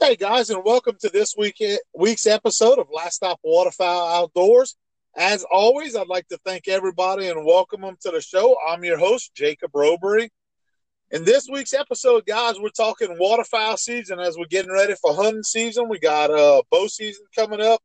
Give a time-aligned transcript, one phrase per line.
[0.00, 1.60] Hey guys, and welcome to this week
[1.92, 4.76] week's episode of Last Stop Waterfowl Outdoors.
[5.16, 8.56] As always, I'd like to thank everybody and welcome them to the show.
[8.66, 10.28] I'm your host, Jacob Robery.
[11.10, 15.42] In this week's episode, guys, we're talking waterfowl season as we're getting ready for hunting
[15.42, 15.88] season.
[15.88, 17.80] We got uh, bow season coming up.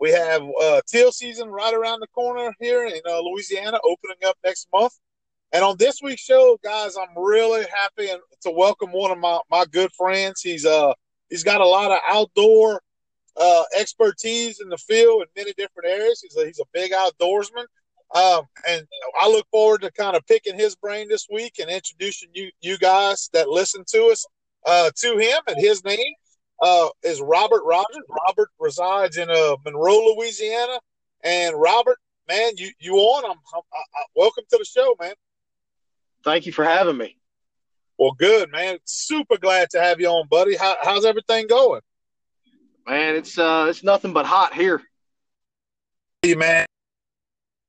[0.00, 4.36] We have uh, teal season right around the corner here in uh, Louisiana, opening up
[4.44, 4.98] next month.
[5.52, 8.08] And on this week's show, guys, I'm really happy
[8.40, 10.40] to welcome one of my, my good friends.
[10.40, 10.94] He's uh
[11.32, 12.82] he's got a lot of outdoor
[13.40, 16.20] uh, expertise in the field in many different areas.
[16.20, 17.64] He's a, he's a big outdoorsman.
[18.14, 18.86] Um, and
[19.18, 22.76] I look forward to kind of picking his brain this week and introducing you you
[22.76, 24.26] guys that listen to us
[24.66, 25.38] uh, to him.
[25.48, 26.12] And his name
[26.60, 28.04] uh, is Robert Rogers.
[28.26, 30.78] Robert resides in uh, Monroe, Louisiana.
[31.24, 31.96] And Robert,
[32.28, 33.24] man, you you on?
[33.24, 35.14] I'm, I'm I, welcome to the show, man.
[36.22, 37.16] Thank you for having me.
[38.02, 38.78] Well, good, man.
[38.84, 40.56] Super glad to have you on, buddy.
[40.56, 41.82] How, how's everything going?
[42.84, 44.82] Man, it's uh, it's nothing but hot here.
[46.20, 46.66] Hey, man.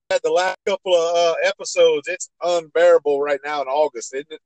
[0.09, 4.41] The last couple of uh, episodes, it's unbearable right now in August, isn't it?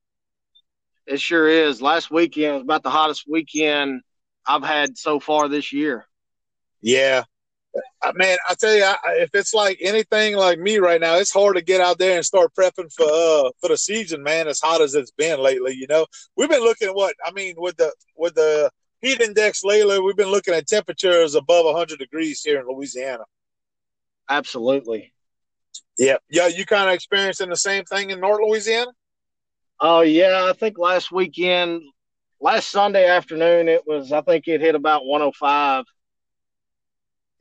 [1.05, 1.81] It sure is.
[1.81, 4.01] Last weekend was about the hottest weekend
[4.45, 6.05] I've had so far this year.
[6.81, 7.23] Yeah,
[8.15, 11.55] man, I tell you, I, if it's like anything like me right now, it's hard
[11.55, 14.47] to get out there and start prepping for uh for the season, man.
[14.47, 17.55] As hot as it's been lately, you know, we've been looking at what I mean
[17.57, 19.99] with the with the heat index lately.
[19.99, 23.23] We've been looking at temperatures above 100 degrees here in Louisiana.
[24.29, 25.13] Absolutely.
[25.97, 26.47] Yeah, yeah.
[26.47, 28.91] You kind of experiencing the same thing in North Louisiana?
[29.79, 31.81] Oh yeah, I think last weekend,
[32.41, 34.11] last Sunday afternoon, it was.
[34.11, 35.85] I think it hit about 105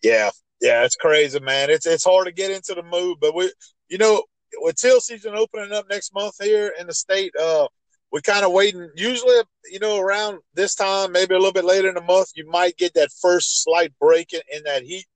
[0.02, 0.30] yeah,
[0.60, 1.70] yeah, it's crazy, man.
[1.70, 3.52] It's it's hard to get into the mood, but we,
[3.88, 4.22] you know,
[4.58, 7.66] with teal season opening up next month here in the state, uh,
[8.12, 8.88] we kind of waiting.
[8.96, 9.36] Usually,
[9.70, 12.76] you know, around this time, maybe a little bit later in the month, you might
[12.76, 15.06] get that first slight break in, in that heat,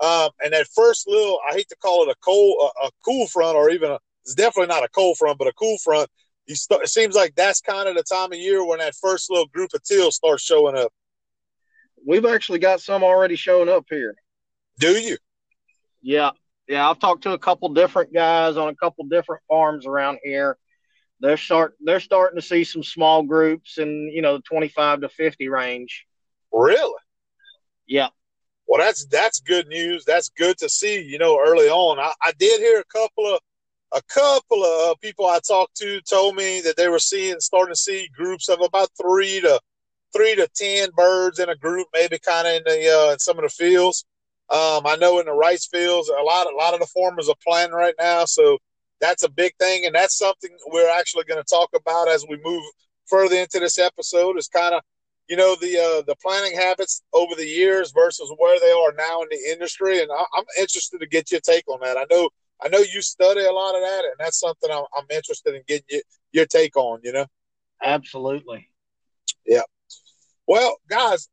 [0.00, 1.38] um, and that first little.
[1.48, 3.98] I hate to call it a cold, a, a cool front, or even a.
[4.24, 6.10] It's definitely not a cold front, but a cool front.
[6.46, 9.30] You start, it seems like that's kind of the time of year when that first
[9.30, 10.92] little group of teal starts showing up.
[12.06, 14.14] We've actually got some already showing up here.
[14.78, 15.16] Do you?
[16.02, 16.30] Yeah,
[16.68, 16.88] yeah.
[16.88, 20.56] I've talked to a couple different guys on a couple different farms around here.
[21.20, 25.00] They're start they're starting to see some small groups in you know the twenty five
[25.00, 26.06] to fifty range.
[26.52, 27.00] Really?
[27.86, 28.08] Yeah.
[28.66, 30.04] Well, that's that's good news.
[30.04, 31.02] That's good to see.
[31.02, 33.40] You know, early on, I, I did hear a couple of
[33.92, 37.72] a couple of uh, people I talked to told me that they were seeing starting
[37.72, 39.58] to see groups of about three to
[40.14, 43.38] three to ten birds in a group, maybe kind of in the uh, in some
[43.38, 44.04] of the fields.
[44.50, 47.34] Um, I know in the rice fields, a lot, a lot of the farmers are
[47.44, 48.58] planting right now, so
[49.00, 52.38] that's a big thing, and that's something we're actually going to talk about as we
[52.42, 52.62] move
[53.06, 54.38] further into this episode.
[54.38, 54.82] Is kind of,
[55.28, 59.22] you know, the uh, the planting habits over the years versus where they are now
[59.22, 61.96] in the industry, and I, am interested to get your take on that.
[61.96, 62.30] I know,
[62.62, 65.62] I know you study a lot of that, and that's something I'm, I'm interested in
[65.68, 67.00] getting you, your take on.
[67.04, 67.26] You know,
[67.82, 68.68] absolutely.
[69.46, 69.62] Yeah.
[70.46, 71.28] Well, guys,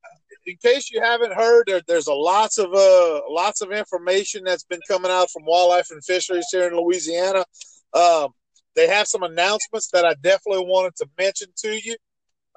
[0.46, 4.64] in case you haven't heard, there, there's a lots of uh, lots of information that's
[4.64, 7.46] been coming out from wildlife and fisheries here in Louisiana.
[7.94, 8.30] Um,
[8.76, 11.96] they have some announcements that I definitely wanted to mention to you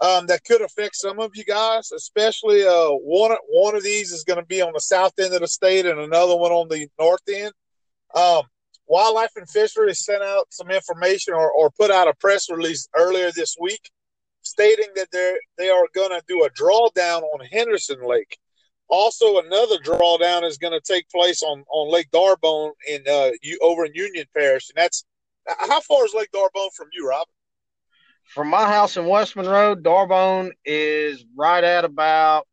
[0.00, 4.24] um, that could affect some of you guys, especially uh, one one of these is
[4.24, 6.88] going to be on the south end of the state and another one on the
[6.98, 7.52] north end.
[8.14, 8.42] Um,
[8.86, 13.30] wildlife and fisheries sent out some information or, or put out a press release earlier
[13.32, 13.90] this week
[14.48, 18.38] stating that they they are going to do a drawdown on Henderson Lake.
[18.88, 23.58] Also, another drawdown is going to take place on, on Lake D'Arbonne in uh, you,
[23.60, 25.04] over in Union Parish, and that's
[25.46, 27.32] how far is Lake D'Arbonne from you, Robin?
[28.24, 32.46] From my house in West Monroe, D'Arbonne is right at about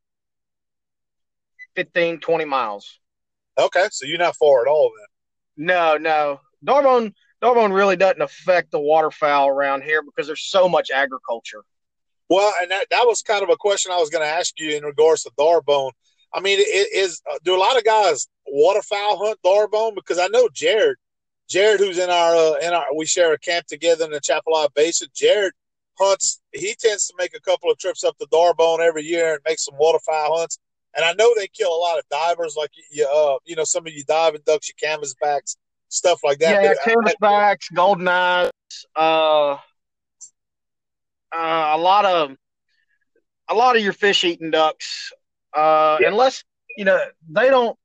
[1.75, 2.99] 15, 20 miles.
[3.57, 5.67] Okay, so you're not far at all then.
[5.67, 6.39] No, no.
[6.63, 11.63] D'Arbonne, D'Arbonne really doesn't affect the waterfowl around here because there's so much agriculture.
[12.29, 14.75] Well, and that, that was kind of a question I was going to ask you
[14.75, 15.91] in regards to D'Arbonne.
[16.33, 19.95] I mean, it is uh, do a lot of guys waterfowl hunt D'Arbonne?
[19.95, 20.97] Because I know Jared,
[21.47, 24.67] Jared, who's in our uh, in our we share a camp together in the Atchafalaya
[24.75, 25.07] Basin.
[25.15, 25.53] Jared
[25.97, 26.41] hunts.
[26.51, 29.59] He tends to make a couple of trips up to D'Arbonne every year and make
[29.59, 30.59] some waterfowl hunts.
[30.95, 33.85] And I know they kill a lot of divers, like you, uh, you know, some
[33.85, 35.57] of you diving ducks, your canvasbacks,
[35.89, 36.63] stuff like that.
[36.63, 38.51] Yeah, canvasbacks, golden eyes,
[38.95, 39.57] uh,
[41.35, 42.35] uh, a lot of
[43.49, 45.11] a lot of your fish eating ducks,
[45.55, 46.07] uh, yeah.
[46.07, 46.43] unless
[46.77, 46.99] you know
[47.29, 47.77] they don't.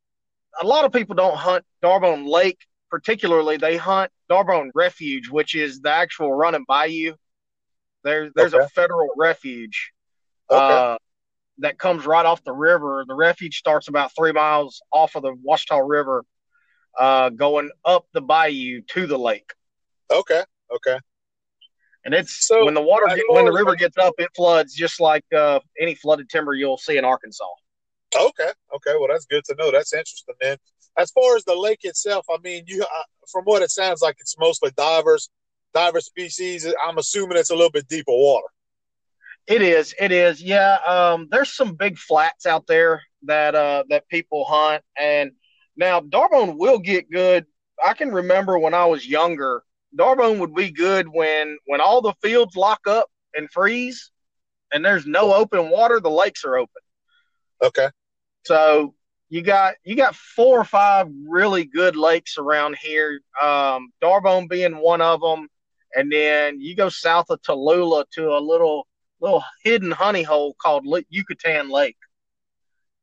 [0.60, 2.58] A lot of people don't hunt D'Arbonne Lake,
[2.90, 3.56] particularly.
[3.56, 7.14] They hunt D'Arbonne Refuge, which is the actual running bayou.
[8.02, 8.64] There, there's okay.
[8.64, 9.92] a federal refuge.
[10.50, 10.60] Okay.
[10.60, 10.96] Uh,
[11.58, 13.04] that comes right off the river.
[13.06, 16.24] The refuge starts about three miles off of the Ouachita River,
[16.98, 19.52] uh, going up the bayou to the lake.
[20.10, 20.42] Okay.
[20.74, 20.98] Okay.
[22.04, 25.00] And it's so, when the water get, when the river gets up, it floods just
[25.00, 27.44] like uh, any flooded timber you'll see in Arkansas.
[28.16, 28.50] Okay.
[28.74, 28.94] Okay.
[28.98, 29.70] Well, that's good to know.
[29.70, 30.56] That's interesting, man.
[30.96, 34.16] As far as the lake itself, I mean, you uh, from what it sounds like,
[34.18, 35.30] it's mostly divers,
[35.74, 36.66] diver species.
[36.84, 38.46] I'm assuming it's a little bit deeper water.
[39.46, 39.94] It is.
[40.00, 40.42] It is.
[40.42, 40.78] Yeah.
[40.86, 45.32] Um, there's some big flats out there that uh, that people hunt, and
[45.76, 47.46] now D'Arbonne will get good.
[47.84, 49.62] I can remember when I was younger,
[49.96, 54.10] D'Arbonne would be good when when all the fields lock up and freeze,
[54.72, 56.00] and there's no open water.
[56.00, 56.82] The lakes are open.
[57.62, 57.88] Okay.
[58.44, 58.94] So
[59.28, 63.20] you got you got four or five really good lakes around here.
[63.40, 65.48] Um, D'Arbonne being one of them,
[65.94, 68.86] and then you go south of Tallulah to a little
[69.20, 71.96] little hidden honey hole called Yucatan Lake.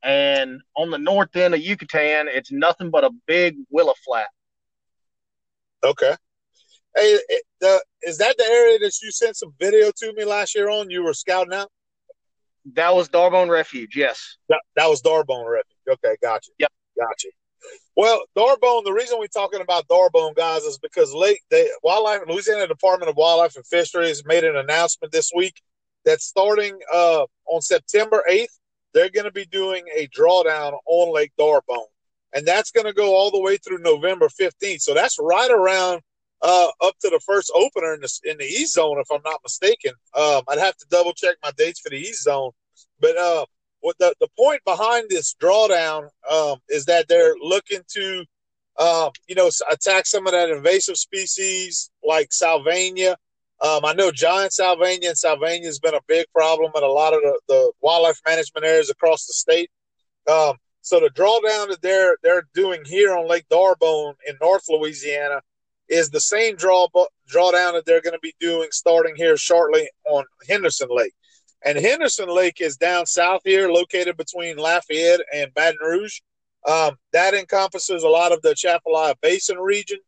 [0.03, 4.27] And on the north end of Yucatan, it's nothing but a big willow flat.
[5.83, 6.15] Okay.
[6.97, 7.19] Hey,
[7.61, 10.89] the, is that the area that you sent some video to me last year on?
[10.89, 11.69] You were scouting out.
[12.73, 13.95] That was D'Arbonne Refuge.
[13.95, 14.37] Yes.
[14.49, 15.77] That, that was D'Arbonne Refuge.
[15.87, 16.51] Okay, gotcha.
[16.59, 17.27] Yep, gotcha.
[17.95, 18.83] Well, D'Arbonne.
[18.83, 23.15] The reason we're talking about D'Arbonne guys, is because late they wildlife Louisiana Department of
[23.15, 25.61] Wildlife and Fisheries made an announcement this week
[26.05, 28.57] that starting uh, on September 8th,
[28.93, 31.85] they're going to be doing a drawdown on Lake D'Arbonne,
[32.33, 34.81] And that's going to go all the way through November 15th.
[34.81, 36.01] So that's right around
[36.41, 39.41] uh, up to the first opener in the, in the East Zone, if I'm not
[39.43, 39.93] mistaken.
[40.13, 42.51] Um, I'd have to double check my dates for the East Zone.
[42.99, 43.45] But uh,
[43.81, 48.25] what the, the point behind this drawdown um, is that they're looking to,
[48.77, 53.15] uh, you know, attack some of that invasive species like Salvinia
[53.59, 57.13] um, I know giant Salvinia and Salvinia has been a big problem in a lot
[57.13, 59.71] of the, the wildlife management areas across the state.
[60.29, 65.41] Um, so the drawdown that they're they're doing here on Lake D'Arbonne in North Louisiana
[65.89, 66.87] is the same draw
[67.31, 71.13] drawdown that they're going to be doing starting here shortly on Henderson Lake.
[71.65, 76.19] And Henderson Lake is down south here, located between Lafayette and Baton Rouge.
[76.67, 79.99] Um, that encompasses a lot of the Atchafalaya Basin region.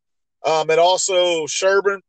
[0.46, 2.02] Um, and also Sherburne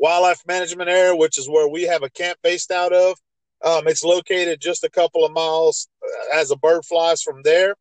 [0.00, 3.16] wildlife management area, which is where we have a camp based out of.
[3.64, 7.76] Um, it's located just a couple of miles uh, as a bird flies from there.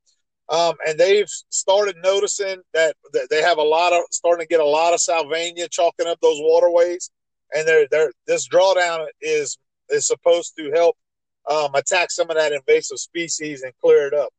[0.52, 2.96] Um, and they've started noticing that,
[3.30, 6.40] they have a lot of starting to get a lot of Salvinia chalking up those
[6.42, 7.10] waterways.
[7.54, 9.58] And they're, they're, this drawdown is
[9.90, 10.96] is supposed to help
[11.50, 14.30] um, attack some of that invasive species and clear it up.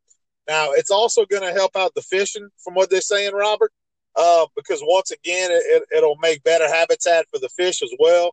[0.49, 3.71] Now, it's also going to help out the fishing, from what they're saying, Robert
[4.17, 8.31] uh, because once again, it, will make better habitat for the fish as well.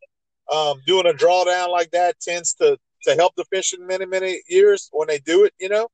[0.52, 4.42] Um, doing a drawdown like that tends to, to help the fish in many, many
[4.50, 5.88] years when they do it, you know?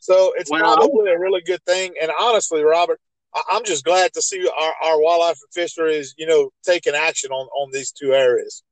[0.00, 1.94] So it's well, probably a really good thing.
[2.00, 2.98] And honestly, Robert,
[3.34, 7.30] I, am just glad to see our, our wildlife and fisheries, you know, taking action
[7.30, 8.62] on, on these two areas.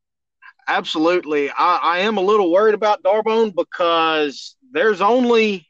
[0.66, 1.50] Absolutely.
[1.50, 5.66] I, I am a little worried about D'Arbonne because there's only,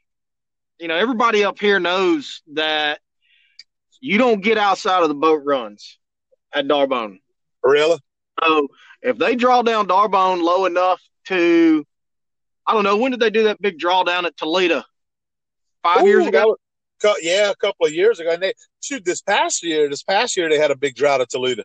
[0.79, 2.99] you know, everybody up here knows that
[4.01, 5.99] you don't get outside of the boat runs
[6.53, 7.19] at D'Arbonne.
[7.63, 7.99] Really?
[8.43, 8.69] So
[9.01, 11.85] if they draw down D'Arbonne low enough to,
[12.65, 14.83] I don't know, when did they do that big drawdown at Toledo?
[15.83, 16.57] Five Ooh, years ago.
[17.03, 18.31] Was, yeah, a couple of years ago.
[18.31, 19.89] And they shoot this past year.
[19.89, 21.63] This past year they had a big drought at Toledo.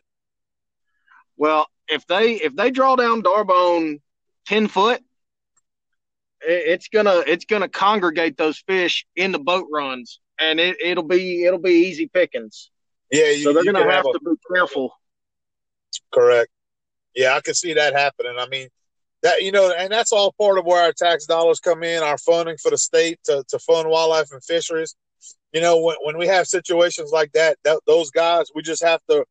[1.37, 3.99] Well, if they if they draw down D'Arbonne
[4.47, 5.01] ten foot,
[6.41, 11.45] it's gonna it's gonna congregate those fish in the boat runs and it, it'll be
[11.45, 12.71] it'll be easy pickings.
[13.11, 14.91] Yeah, you, so they're going to have, have to be careful.
[16.13, 16.49] Correct.
[17.15, 18.35] Yeah, I can see that happening.
[18.37, 18.67] I mean,
[19.25, 22.17] that you know, and that's all part of where our tax dollars come in, our
[22.19, 24.95] funding for the state to, to fund wildlife and fisheries.
[25.51, 28.99] You know, when, when we have situations like that, that, those guys, we just have
[29.09, 29.25] to,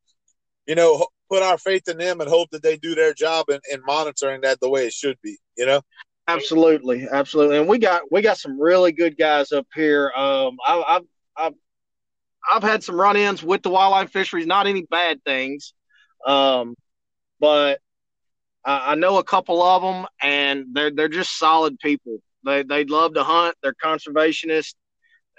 [0.67, 3.61] you know, put our faith in them and hope that they do their job in,
[3.73, 5.39] in monitoring that the way it should be.
[5.57, 5.81] You know.
[6.27, 10.11] Absolutely, absolutely, and we got we got some really good guys up here.
[10.17, 11.03] Um, I, I've
[11.37, 11.55] I've
[12.51, 15.75] I've had some run-ins with the wildlife fisheries, not any bad things,
[16.27, 16.75] um,
[17.39, 17.79] but
[18.64, 22.18] I, I know a couple of them, and they're they're just solid people.
[22.44, 23.56] They they love to hunt.
[23.62, 24.75] They're conservationists,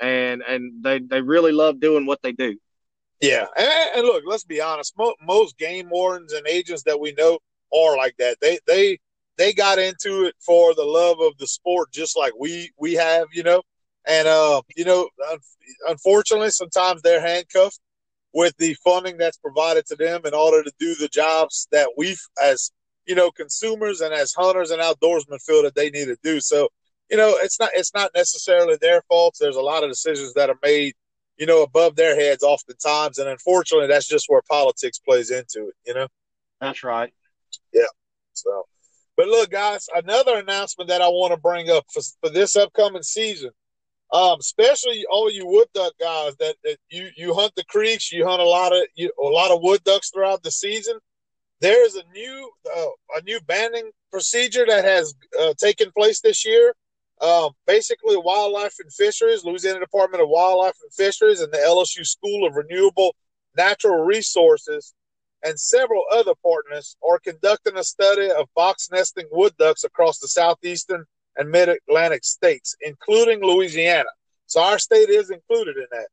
[0.02, 2.58] and and they they really love doing what they do.
[3.22, 4.94] Yeah, and, and look, let's be honest.
[4.98, 7.40] Mo- most game wardens and agents that we know
[7.74, 8.38] are like that.
[8.42, 9.00] They they
[9.38, 13.28] they got into it for the love of the sport, just like we we have,
[13.34, 13.62] you know.
[14.08, 15.10] And uh, you know,
[15.88, 17.80] unfortunately, sometimes they're handcuffed
[18.34, 22.18] with the funding that's provided to them in order to do the jobs that we,
[22.44, 22.72] as
[23.08, 26.40] you know, consumers and as hunters and outdoorsmen, feel that they need to do.
[26.40, 26.70] So
[27.10, 29.36] you know, it's not it's not necessarily their fault.
[29.40, 30.96] There's a lot of decisions that are made,
[31.38, 35.76] you know, above their heads oftentimes, and unfortunately, that's just where politics plays into it.
[35.86, 36.08] You know.
[36.62, 37.14] That's right.
[37.74, 37.84] Yeah.
[38.34, 38.66] So,
[39.18, 43.04] but look, guys, another announcement that I want to bring up for, for this upcoming
[43.04, 43.52] season,
[44.12, 48.26] um, especially all you wood duck guys that, that you you hunt the creeks, you
[48.26, 50.98] hunt a lot of you, a lot of wood ducks throughout the season.
[51.62, 52.86] There's a new uh,
[53.18, 56.74] a new banding procedure that has uh, taken place this year.
[57.22, 62.46] Um, basically, Wildlife and Fisheries, Louisiana Department of Wildlife and Fisheries, and the LSU School
[62.46, 63.16] of Renewable
[63.56, 64.94] Natural Resources
[65.44, 70.28] and several other partners are conducting a study of box nesting wood ducks across the
[70.28, 71.06] southeastern
[71.38, 74.10] and mid Atlantic states, including Louisiana.
[74.48, 76.08] So our state is included in that.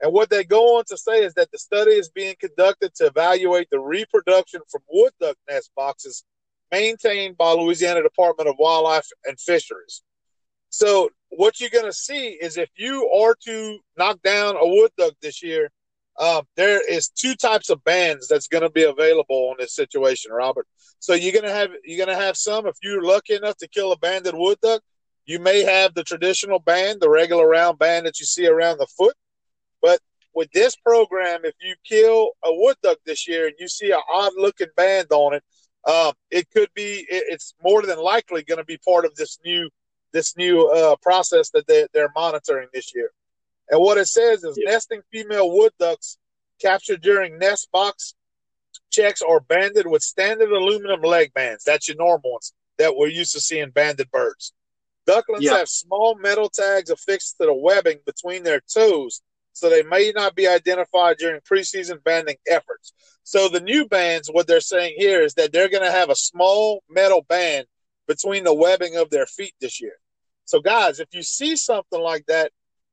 [0.00, 3.06] And what they go on to say is that the study is being conducted to
[3.06, 6.24] evaluate the reproduction from wood duck nest boxes
[6.70, 10.02] maintained by Louisiana Department of Wildlife and Fisheries.
[10.68, 14.90] So what you're going to see is if you are to knock down a wood
[14.98, 15.70] duck this year,
[16.18, 20.32] um, there is two types of bands that's going to be available on this situation,
[20.32, 20.66] Robert.
[20.98, 22.66] So you're gonna have you're gonna have some.
[22.66, 24.82] If you're lucky enough to kill a banded wood duck,
[25.24, 28.86] you may have the traditional band, the regular round band that you see around the
[28.86, 29.14] foot.
[29.86, 30.00] But
[30.34, 34.00] with this program, if you kill a wood duck this year and you see an
[34.12, 35.44] odd looking band on it,
[35.88, 37.06] um, it could be.
[37.08, 39.70] It, it's more than likely going to be part of this new
[40.12, 43.10] this new uh, process that they, they're monitoring this year.
[43.70, 44.70] And what it says is yeah.
[44.70, 46.18] nesting female wood ducks
[46.60, 48.14] captured during nest box
[48.90, 51.62] checks are banded with standard aluminum leg bands.
[51.62, 54.52] That's your normal ones that we're used to seeing banded birds.
[55.06, 55.58] Ducklings yeah.
[55.58, 59.22] have small metal tags affixed to the webbing between their toes,
[59.56, 62.92] so they may not be identified during preseason banding efforts.
[63.22, 66.14] So the new bands, what they're saying here is that they're going to have a
[66.14, 67.64] small metal band
[68.06, 69.94] between the webbing of their feet this year.
[70.44, 72.52] So guys, if you see something like that,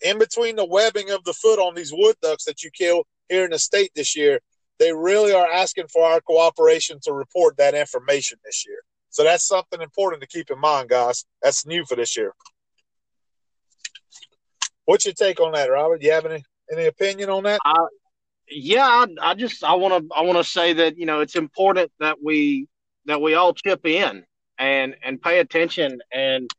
[0.00, 3.44] in between the webbing of the foot on these wood ducks that you kill, here
[3.44, 4.40] in the state this year,
[4.80, 8.80] they really are asking for our cooperation to report that information this year.
[9.10, 11.24] So that's something important to keep in mind, guys.
[11.44, 12.34] That's new for this year.
[14.84, 16.00] What's your take on that, Robert?
[16.00, 17.60] Do you have any any opinion on that?
[17.64, 17.86] Uh,
[18.50, 21.36] yeah, I, I just I want to I want to say that you know it's
[21.36, 22.68] important that we
[23.06, 24.24] that we all chip in
[24.58, 26.50] and and pay attention and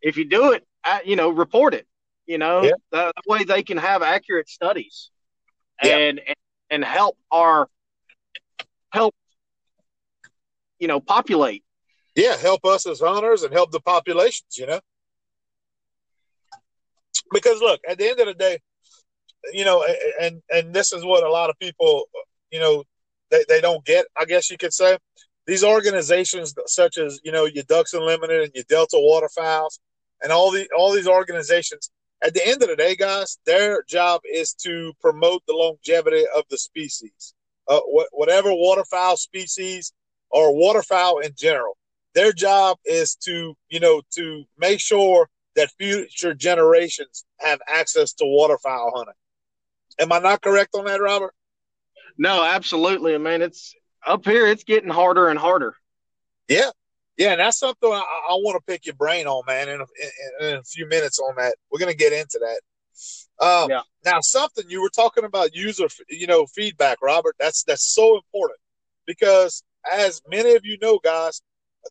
[0.00, 1.86] if you do it, uh, you know, report it.
[2.26, 2.72] You know, yeah.
[2.92, 5.10] that, that way they can have accurate studies
[5.82, 6.20] and
[6.70, 7.68] and help our
[8.90, 9.14] help
[10.78, 11.64] you know populate
[12.14, 14.80] yeah help us as hunters and help the populations you know
[17.32, 18.58] because look at the end of the day
[19.52, 19.84] you know
[20.20, 22.04] and and this is what a lot of people
[22.50, 22.84] you know
[23.30, 24.96] they, they don't get i guess you could say
[25.46, 29.80] these organizations such as you know your ducks unlimited and your delta waterfowls
[30.22, 31.90] and all the all these organizations
[32.22, 36.44] at the end of the day, guys, their job is to promote the longevity of
[36.50, 37.34] the species.
[37.66, 39.92] Uh, wh- whatever waterfowl species
[40.30, 41.76] or waterfowl in general,
[42.14, 48.24] their job is to, you know, to make sure that future generations have access to
[48.24, 49.14] waterfowl hunting.
[50.02, 51.32] Am I not correct on that, Robert?
[52.18, 53.14] No, absolutely.
[53.14, 53.74] I mean, it's
[54.06, 55.74] up here, it's getting harder and harder.
[56.48, 56.70] Yeah.
[57.16, 57.98] Yeah, and that's something I,
[58.30, 59.68] I want to pick your brain on, man.
[59.68, 63.44] In a, in, in a, few minutes on that, we're gonna get into that.
[63.44, 63.82] Um, yeah.
[64.04, 67.36] Now, something you were talking about user, you know, feedback, Robert.
[67.38, 68.58] That's that's so important
[69.06, 71.42] because, as many of you know, guys,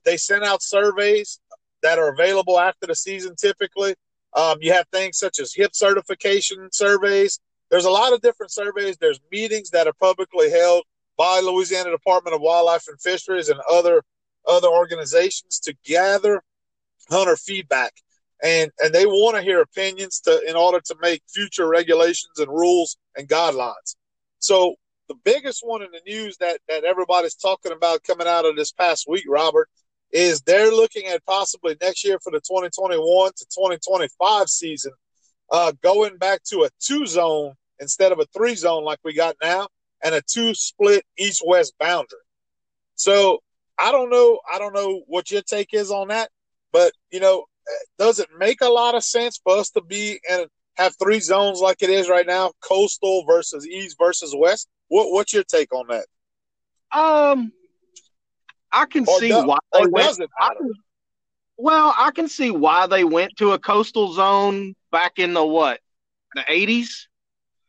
[0.05, 1.39] they send out surveys
[1.83, 3.35] that are available after the season.
[3.35, 3.95] Typically,
[4.33, 7.39] um, you have things such as HIP certification surveys.
[7.71, 8.97] There's a lot of different surveys.
[8.97, 10.83] There's meetings that are publicly held
[11.17, 14.03] by Louisiana Department of Wildlife and Fisheries and other
[14.47, 16.43] other organizations to gather
[17.09, 17.93] hunter feedback
[18.43, 22.47] and and they want to hear opinions to in order to make future regulations and
[22.47, 23.95] rules and guidelines
[24.39, 24.75] so
[25.07, 28.71] the biggest one in the news that that everybody's talking about coming out of this
[28.71, 29.69] past week robert
[30.11, 34.91] is they're looking at possibly next year for the 2021 to 2025 season
[35.51, 39.35] uh, going back to a two zone instead of a three zone like we got
[39.41, 39.67] now
[40.03, 42.19] and a two split east west boundary
[42.95, 43.39] so
[43.81, 44.39] I don't know.
[44.53, 46.29] I don't know what your take is on that,
[46.71, 47.45] but you know,
[47.97, 50.45] does it make a lot of sense for us to be and
[50.77, 54.67] have three zones like it is right now, coastal versus east versus west.
[54.89, 56.05] What what's your take on that?
[56.97, 57.51] Um,
[58.71, 60.19] I can or see why they went.
[60.39, 60.71] I can,
[61.57, 65.79] well, I can see why they went to a coastal zone back in the what
[66.35, 67.07] the eighties.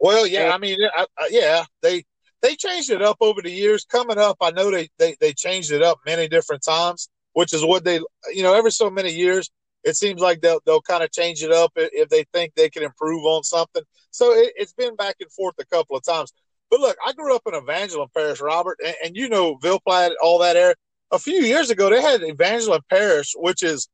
[0.02, 2.04] Well, yeah, and, I mean, I, I, yeah, they
[2.42, 3.86] they changed it up over the years.
[3.86, 7.64] Coming up, I know they, they they changed it up many different times, which is
[7.64, 8.00] what they
[8.32, 9.48] you know every so many years
[9.84, 12.82] it seems like they'll they'll kind of change it up if they think they can
[12.82, 13.82] improve on something.
[14.10, 16.32] So it, has been back and forth a couple of times.
[16.70, 20.12] But look, I grew up in Evangeline Parish, Robert, and, and you know Ville Platte,
[20.22, 20.74] all that area.
[21.10, 23.88] A few years ago, they had Evangeline Parish, which is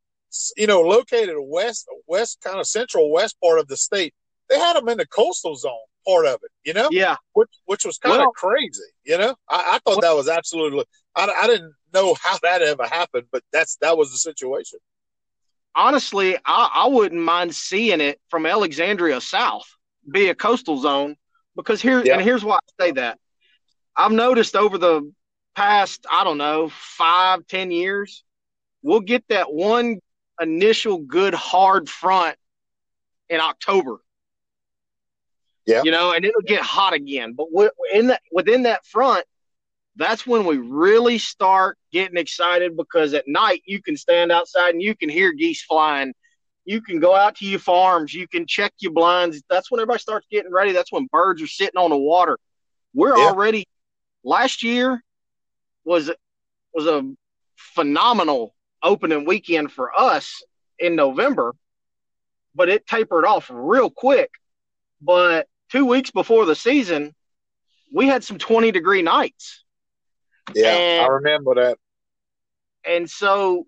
[0.57, 4.15] you know located west west kind of central west part of the state.
[4.49, 5.73] They had them in the coastal zone
[6.09, 6.89] part of it, you know.
[6.91, 9.35] Yeah, which which was kind well, of crazy, you know.
[9.49, 10.85] I, I thought well, that was absolutely.
[11.15, 14.79] I, I didn't know how that ever happened, but that's that was the situation
[15.79, 19.67] honestly, I, I wouldn't mind seeing it from Alexandria south
[20.11, 21.17] be a coastal zone
[21.57, 23.19] because here and here's why I say that.
[23.97, 25.11] I've noticed over the
[25.55, 28.25] past, I don't know, five, ten years,
[28.83, 29.99] we'll get that one
[30.41, 32.37] initial good hard front
[33.29, 33.99] in October.
[35.69, 35.83] Yeah.
[35.85, 37.35] You know, and it'll get hot again.
[37.35, 37.49] But
[37.93, 39.27] in that within that front,
[39.97, 44.81] that's when we really start getting excited because at night you can stand outside and
[44.81, 46.15] you can hear geese flying.
[46.65, 48.15] You can go out to your farms.
[48.15, 49.43] You can check your blinds.
[49.51, 50.73] That's when everybody starts getting ready.
[50.73, 52.39] That's when birds are sitting on the water.
[52.95, 53.27] We're yeah.
[53.27, 53.67] already
[54.25, 55.03] last year
[55.85, 56.11] was
[56.73, 57.03] was a
[57.57, 60.43] phenomenal opening weekend for us
[60.79, 61.55] in November,
[62.55, 64.31] but it tapered off real quick.
[65.03, 67.15] But two weeks before the season,
[67.93, 69.65] we had some 20 degree nights.
[70.55, 71.79] Yeah, and, I remember that.
[72.85, 73.67] And so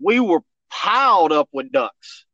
[0.00, 2.24] we were piled up with ducks.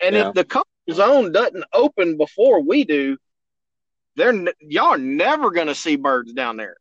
[0.00, 0.28] And yeah.
[0.28, 3.16] if the coastal zone doesn't open before we do,
[4.16, 6.76] they're y'all are never going to see birds down there.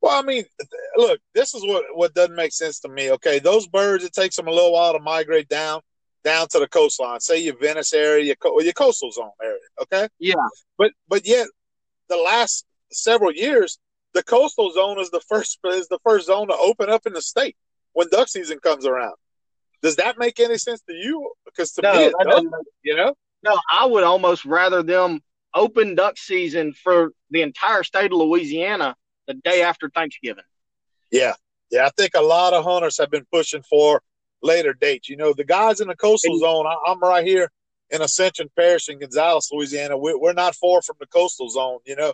[0.00, 0.44] Well, I mean,
[0.96, 3.10] look, this is what what doesn't make sense to me.
[3.12, 5.80] Okay, those birds, it takes them a little while to migrate down
[6.24, 7.20] down to the coastline.
[7.20, 9.58] Say your Venice area, your, your coastal zone area.
[9.82, 10.08] Okay.
[10.18, 10.34] Yeah.
[10.76, 11.48] But but yet,
[12.08, 13.78] the last several years,
[14.14, 17.22] the coastal zone is the first is the first zone to open up in the
[17.22, 17.56] state
[17.92, 19.14] when duck season comes around.
[19.82, 21.32] Does that make any sense to you?
[21.44, 22.44] Because to no, me, does,
[22.82, 23.14] you know.
[23.44, 25.20] No, I would almost rather them
[25.54, 30.44] open duck season for the entire state of Louisiana the day after Thanksgiving.
[31.12, 31.34] Yeah,
[31.70, 34.02] yeah, I think a lot of hunters have been pushing for
[34.42, 35.08] later dates.
[35.08, 36.66] You know, the guys in the coastal zone.
[36.66, 37.50] I, am right here
[37.90, 39.96] in Ascension Parish in Gonzales, Louisiana.
[39.96, 41.78] We, we're not far from the coastal zone.
[41.84, 42.12] You know,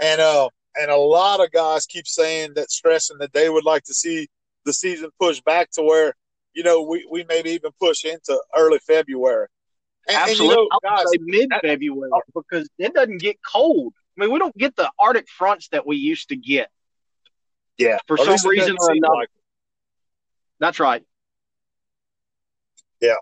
[0.00, 3.84] and uh, and a lot of guys keep saying that, stressing that they would like
[3.84, 4.28] to see
[4.64, 6.14] the season pushed back to where,
[6.54, 9.48] you know, we, we maybe even push into early February.
[10.08, 10.54] And, Absolutely.
[10.54, 13.92] And, you know, guys, mid February because it doesn't get cold.
[14.16, 16.70] I mean, we don't get the Arctic fronts that we used to get.
[17.78, 17.98] Yeah.
[18.06, 19.14] For some reason or another.
[19.14, 19.28] Like
[20.58, 21.02] That's right.
[23.00, 23.14] Yeah.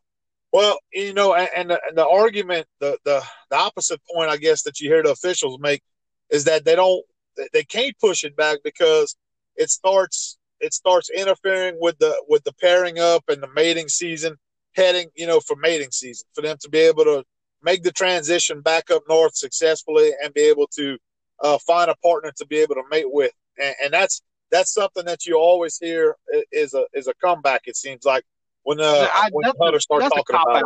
[0.53, 4.63] Well, you know, and, and, the, the argument, the, the the opposite point, I guess,
[4.63, 5.83] that you hear the officials make
[6.31, 7.05] is that they don't
[7.53, 9.17] they can't push it back because
[9.57, 14.37] it starts it starts interfering with the with the pairing up and the mating season
[14.77, 17.25] heading you know for mating season for them to be able to
[17.63, 20.97] make the transition back up north successfully and be able to
[21.43, 23.33] uh, find a partner to be able to mate with.
[23.61, 26.17] And, and, that's that's something that you always hear
[26.53, 28.25] is a is a comeback it seems like
[28.63, 30.65] when uh I, when hunters start talking about it.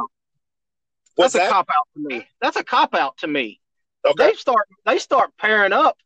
[1.17, 1.47] that's that?
[1.47, 3.61] a cop out to me that's a cop out to me
[4.07, 4.31] okay.
[4.31, 5.97] they start they start pairing up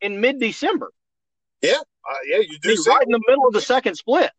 [0.00, 0.92] in mid December.
[1.62, 2.76] Yeah, uh, yeah, you do.
[2.88, 4.30] right in the middle of the second split,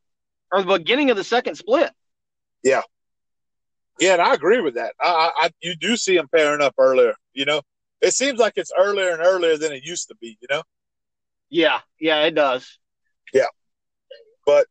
[0.52, 1.92] or the beginning of the second split.
[2.64, 2.82] Yeah,
[4.00, 4.94] yeah, and I agree with that.
[5.00, 7.14] I, I, you do see them pairing up earlier.
[7.34, 7.62] You know,
[8.02, 10.38] it seems like it's earlier and earlier than it used to be.
[10.42, 10.64] You know.
[11.50, 12.78] Yeah, yeah, it does.
[13.34, 13.48] Yeah,
[14.46, 14.68] but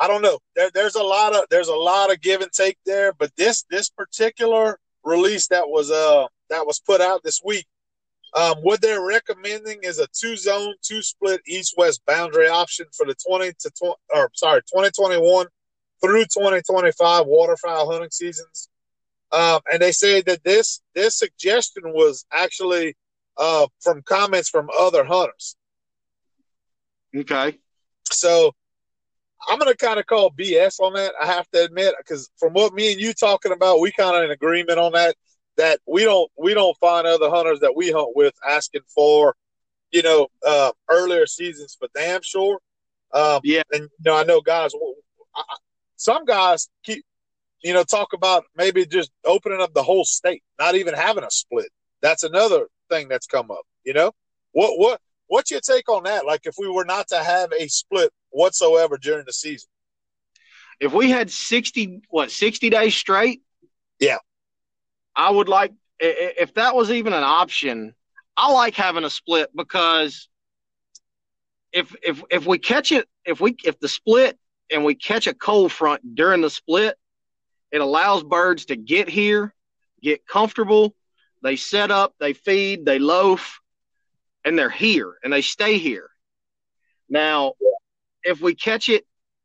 [0.00, 0.38] I don't know.
[0.56, 3.64] There, there's a lot of there's a lot of give and take there, but this
[3.70, 7.66] this particular release that was uh that was put out this week
[8.34, 13.04] um, what they're recommending is a two zone, two split east west boundary option for
[13.04, 15.46] the 20 to 20, or sorry, 2021
[16.00, 18.68] through 2025 waterfowl hunting seasons.
[19.32, 22.96] Um, and they say that this this suggestion was actually
[23.36, 25.56] uh, from comments from other hunters.
[27.14, 27.58] Okay.
[28.04, 28.52] So
[29.48, 31.12] I'm going to kind of call BS on that.
[31.20, 34.24] I have to admit, because from what me and you talking about, we kind of
[34.24, 35.16] in agreement on that
[35.56, 39.34] that we don't we don't find other hunters that we hunt with asking for,
[39.90, 42.60] you know, uh, earlier seasons for damn sure.
[43.12, 44.72] Um, yeah, and you know I know guys.
[45.34, 45.42] I,
[45.96, 47.04] some guys keep
[47.62, 51.30] you know, talk about maybe just opening up the whole state, not even having a
[51.30, 51.68] split.
[52.00, 53.62] That's another thing that's come up.
[53.84, 54.12] You know,
[54.52, 56.26] what what what's your take on that?
[56.26, 59.68] Like, if we were not to have a split whatsoever during the season,
[60.80, 63.42] if we had sixty what sixty days straight,
[63.98, 64.18] yeah,
[65.16, 67.94] I would like if that was even an option.
[68.36, 70.28] I like having a split because
[71.72, 74.38] if if if we catch it if we if the split
[74.72, 76.96] and we catch a cold front during the split,
[77.70, 79.54] it allows birds to get here,
[80.02, 80.94] get comfortable.
[81.42, 83.59] They set up, they feed, they loaf,
[84.44, 86.08] and they're here and they stay here.
[87.08, 87.54] Now,
[88.22, 89.04] if we catch it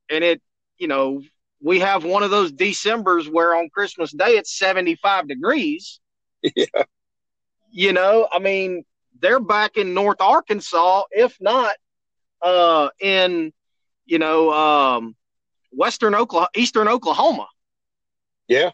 [0.10, 0.42] and it,
[0.78, 1.22] you know,
[1.62, 6.00] we have one of those Decembers where on Christmas Day it's 75 degrees.
[6.56, 6.84] Yeah.
[7.72, 8.86] You know, I mean,
[9.20, 11.76] they're back in North Arkansas, if not
[12.42, 13.52] uh, in,
[14.06, 15.16] you know, um,
[15.72, 17.48] Western Oklahoma, Eastern Oklahoma.
[18.48, 18.72] Yeah.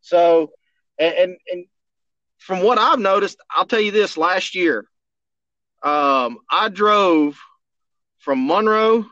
[0.00, 0.50] So,
[0.98, 1.64] and, and, and
[2.38, 4.86] from what I've noticed, I'll tell you this last year,
[5.82, 7.38] um, I drove
[8.18, 9.06] from Monroe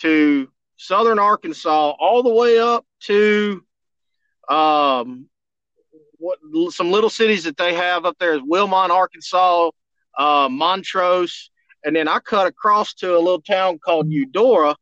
[0.00, 3.62] to southern Arkansas all the way up to
[4.48, 5.28] um,
[6.18, 6.38] what
[6.72, 9.70] some little cities that they have up there is Wilmot, Arkansas,
[10.18, 11.50] uh, Montrose,
[11.84, 14.76] and then I cut across to a little town called Eudora,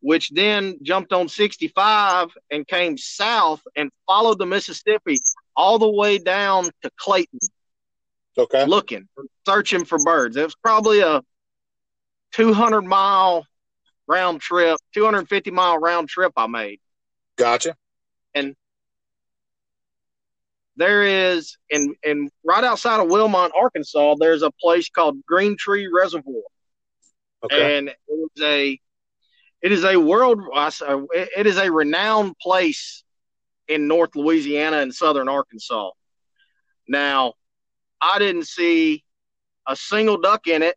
[0.00, 5.20] which then jumped on 65 and came south and followed the Mississippi
[5.56, 7.40] all the way down to Clayton.
[8.36, 8.66] Okay.
[8.66, 9.08] Looking,
[9.46, 10.36] searching for birds.
[10.36, 11.22] It was probably a
[12.32, 13.46] 200 mile
[14.06, 16.80] round trip, 250 mile round trip I made.
[17.36, 17.76] Gotcha.
[18.34, 18.54] And
[20.76, 25.86] there is in in right outside of Wilmot, Arkansas, there's a place called Green Tree
[25.86, 26.42] Reservoir.
[27.44, 27.78] Okay.
[27.78, 28.80] And it is a
[29.62, 33.04] it is a world it is a renowned place
[33.68, 35.90] in North Louisiana and southern Arkansas.
[36.86, 37.34] Now,
[38.00, 39.04] I didn't see
[39.66, 40.76] a single duck in it.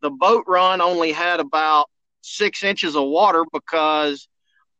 [0.00, 1.88] The boat run only had about
[2.22, 4.28] six inches of water because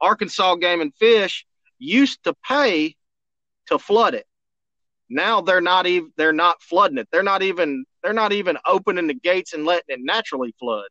[0.00, 1.46] Arkansas Game and Fish
[1.78, 2.96] used to pay
[3.66, 4.26] to flood it.
[5.08, 7.08] Now they're not even they're not flooding it.
[7.12, 10.86] They're not even they're not even opening the gates and letting it naturally flood.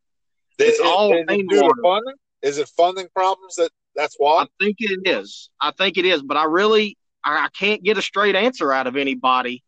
[0.60, 2.16] It's is, all is it funding?
[2.42, 4.44] Is it funding problems that that's why?
[4.44, 5.50] I think it is.
[5.60, 8.88] I think it is, but I really I, I can't get a straight answer out
[8.88, 9.64] of anybody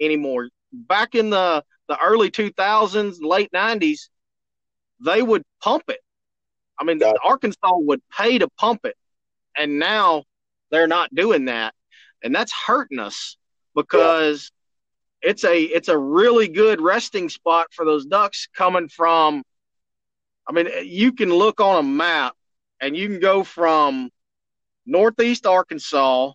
[0.00, 0.48] anymore.
[0.72, 4.08] Back in the the early 2000s, late 90s,
[5.04, 6.00] they would pump it.
[6.78, 8.96] I mean, Arkansas would pay to pump it,
[9.56, 10.24] and now
[10.70, 11.72] they're not doing that
[12.26, 13.36] and that's hurting us
[13.76, 14.50] because
[15.22, 15.30] yeah.
[15.30, 19.44] it's a it's a really good resting spot for those ducks coming from.
[20.48, 22.34] I mean, you can look on a map
[22.80, 24.10] and you can go from
[24.86, 26.32] northeast Arkansas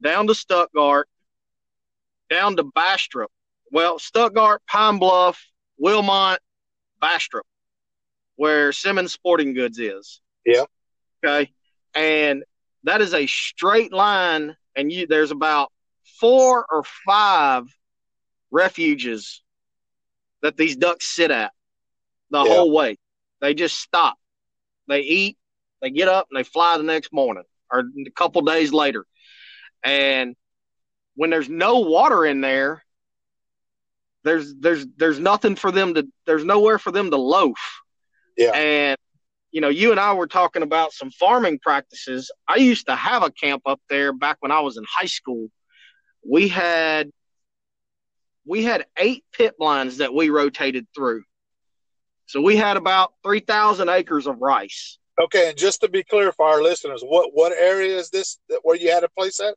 [0.00, 1.08] down to Stuttgart,
[2.30, 3.30] down to Bastrop.
[3.70, 5.44] Well, Stuttgart, Pine Bluff,
[5.78, 6.40] Wilmot,
[7.00, 7.46] Bastrop,
[8.36, 10.20] where Simmons Sporting Goods is.
[10.46, 10.64] Yeah.
[11.24, 11.52] Okay.
[11.94, 12.44] And
[12.84, 15.72] that is a straight line and you there's about
[16.18, 17.64] four or five
[18.50, 19.42] refuges
[20.42, 21.52] that these ducks sit at
[22.30, 22.48] the yeah.
[22.48, 22.98] whole way.
[23.40, 24.16] They just stop.
[24.88, 25.38] They eat,
[25.80, 29.06] they get up, and they fly the next morning or a couple days later.
[29.82, 30.34] And
[31.20, 32.82] when there's no water in there,
[34.24, 37.82] there's there's there's nothing for them to there's nowhere for them to loaf.
[38.38, 38.52] Yeah.
[38.52, 38.96] And
[39.50, 42.30] you know, you and I were talking about some farming practices.
[42.48, 45.48] I used to have a camp up there back when I was in high school.
[46.26, 47.10] We had
[48.46, 51.24] we had eight pit lines that we rotated through.
[52.24, 54.96] So we had about 3,000 acres of rice.
[55.22, 58.76] Okay, and just to be clear for our listeners, what what area is this where
[58.76, 59.54] you had a place at?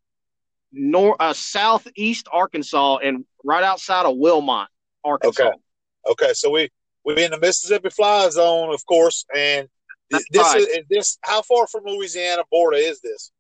[0.73, 4.67] North, uh, southeast Arkansas, and right outside of Wilmot,
[5.03, 5.43] Arkansas.
[5.43, 5.57] Okay,
[6.09, 6.33] okay.
[6.33, 6.69] So we
[7.05, 9.67] we're in the Mississippi Fly Zone, of course, and
[10.09, 10.57] this right.
[10.57, 13.31] is, is, this how far from Louisiana border is this?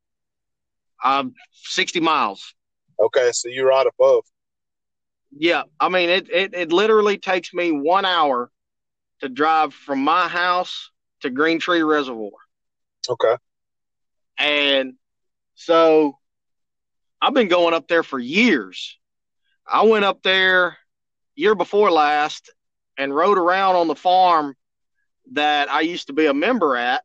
[1.03, 2.53] Um, sixty miles.
[2.99, 4.23] Okay, so you're right above.
[5.35, 6.53] Yeah, I mean it, it.
[6.53, 8.51] It literally takes me one hour
[9.21, 10.91] to drive from my house
[11.21, 12.31] to Green Tree Reservoir.
[13.09, 13.35] Okay.
[14.37, 14.93] And
[15.55, 16.17] so
[17.23, 18.97] I've been going up there for years.
[19.65, 20.77] I went up there
[21.35, 22.51] year before last
[22.97, 24.57] and rode around on the farm
[25.31, 27.01] that I used to be a member at,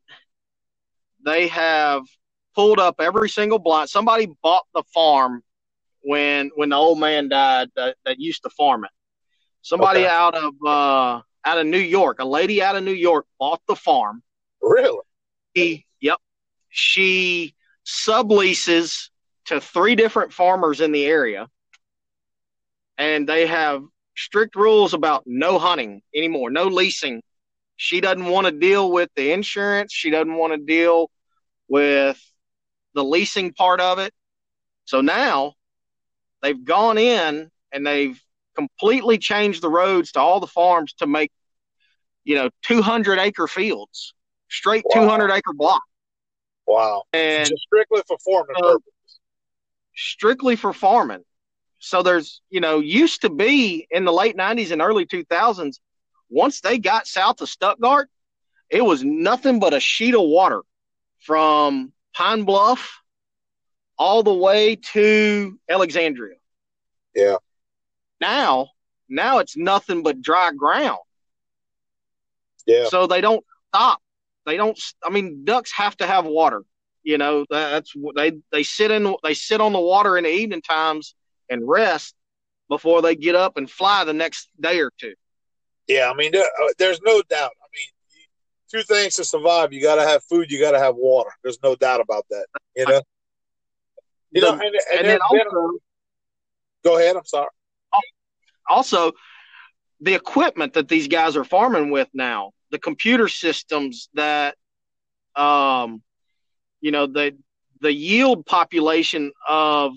[1.24, 2.02] they have
[2.56, 3.90] pulled up every single blind.
[3.90, 5.44] Somebody bought the farm
[6.02, 8.90] when when the old man died that, that used to farm it.
[9.62, 10.08] Somebody okay.
[10.08, 13.76] out of uh, out of New York, a lady out of New York bought the
[13.76, 14.24] farm.
[14.60, 14.98] Really?
[15.54, 16.18] He, yep.
[16.70, 17.54] she
[17.86, 19.10] subleases
[19.48, 21.48] to three different farmers in the area,
[22.96, 23.82] and they have
[24.16, 27.22] strict rules about no hunting anymore, no leasing.
[27.76, 29.92] She doesn't want to deal with the insurance.
[29.92, 31.10] She doesn't want to deal
[31.68, 32.20] with
[32.94, 34.12] the leasing part of it.
[34.84, 35.54] So now
[36.42, 38.20] they've gone in and they've
[38.56, 41.30] completely changed the roads to all the farms to make,
[42.24, 44.14] you know, 200 acre fields,
[44.50, 45.02] straight wow.
[45.02, 45.82] 200 acre block.
[46.66, 47.04] Wow.
[47.12, 48.92] And just strictly for farming uh, purposes.
[50.00, 51.24] Strictly for farming.
[51.80, 55.80] So there's, you know, used to be in the late 90s and early 2000s,
[56.30, 58.08] once they got south of Stuttgart,
[58.70, 60.62] it was nothing but a sheet of water
[61.20, 63.00] from Pine Bluff
[63.98, 66.36] all the way to Alexandria.
[67.14, 67.36] Yeah.
[68.20, 68.68] Now,
[69.08, 70.98] now it's nothing but dry ground.
[72.66, 72.86] Yeah.
[72.88, 74.00] So they don't stop.
[74.46, 74.78] They don't.
[75.04, 76.62] I mean, ducks have to have water.
[77.08, 80.60] You know, that's they they sit in they sit on the water in the evening
[80.60, 81.14] times
[81.48, 82.14] and rest
[82.68, 85.14] before they get up and fly the next day or two.
[85.86, 87.52] Yeah, I mean, there, uh, there's no doubt.
[87.62, 87.88] I mean,
[88.70, 91.30] two things to survive: you got to have food, you got to have water.
[91.42, 92.46] There's no doubt about that.
[92.76, 93.00] You know.
[94.30, 95.78] You know, and, and, and then also,
[96.84, 97.16] go ahead.
[97.16, 97.48] I'm sorry.
[98.68, 99.12] Also,
[100.02, 104.54] the equipment that these guys are farming with now, the computer systems that,
[105.34, 106.02] um,
[106.80, 107.36] you know, the
[107.80, 109.92] the yield population of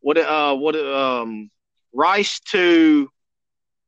[0.00, 1.50] what uh what um
[1.92, 3.08] rice to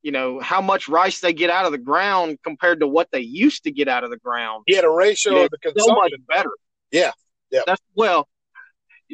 [0.02, 3.20] you know how much rice they get out of the ground compared to what they
[3.20, 4.64] used to get out of the ground.
[4.66, 5.84] Yeah, the ratio of the consumption.
[5.86, 6.50] So much better.
[6.90, 7.12] Yeah,
[7.50, 7.62] yeah.
[7.66, 8.28] That's well,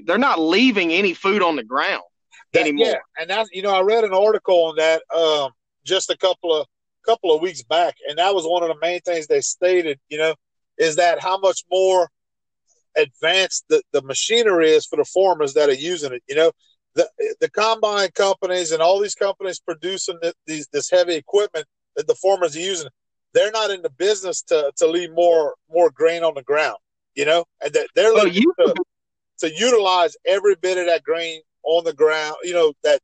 [0.05, 2.03] they're not leaving any food on the ground
[2.53, 2.87] that, anymore.
[2.87, 5.51] Yeah, and that's you know I read an article on that um,
[5.85, 6.67] just a couple of
[7.05, 9.99] couple of weeks back, and that was one of the main things they stated.
[10.09, 10.35] You know,
[10.79, 12.09] is that how much more
[12.97, 16.23] advanced the, the machinery is for the farmers that are using it.
[16.29, 16.53] You know,
[16.95, 17.09] the
[17.41, 22.15] the combine companies and all these companies producing the, these this heavy equipment that the
[22.15, 22.89] farmers are using,
[23.33, 26.79] they're not in the business to to leave more more grain on the ground.
[27.15, 28.75] You know, and that they're looking to,
[29.39, 32.37] to utilize every bit of that grain on the ground.
[32.43, 33.01] You know that,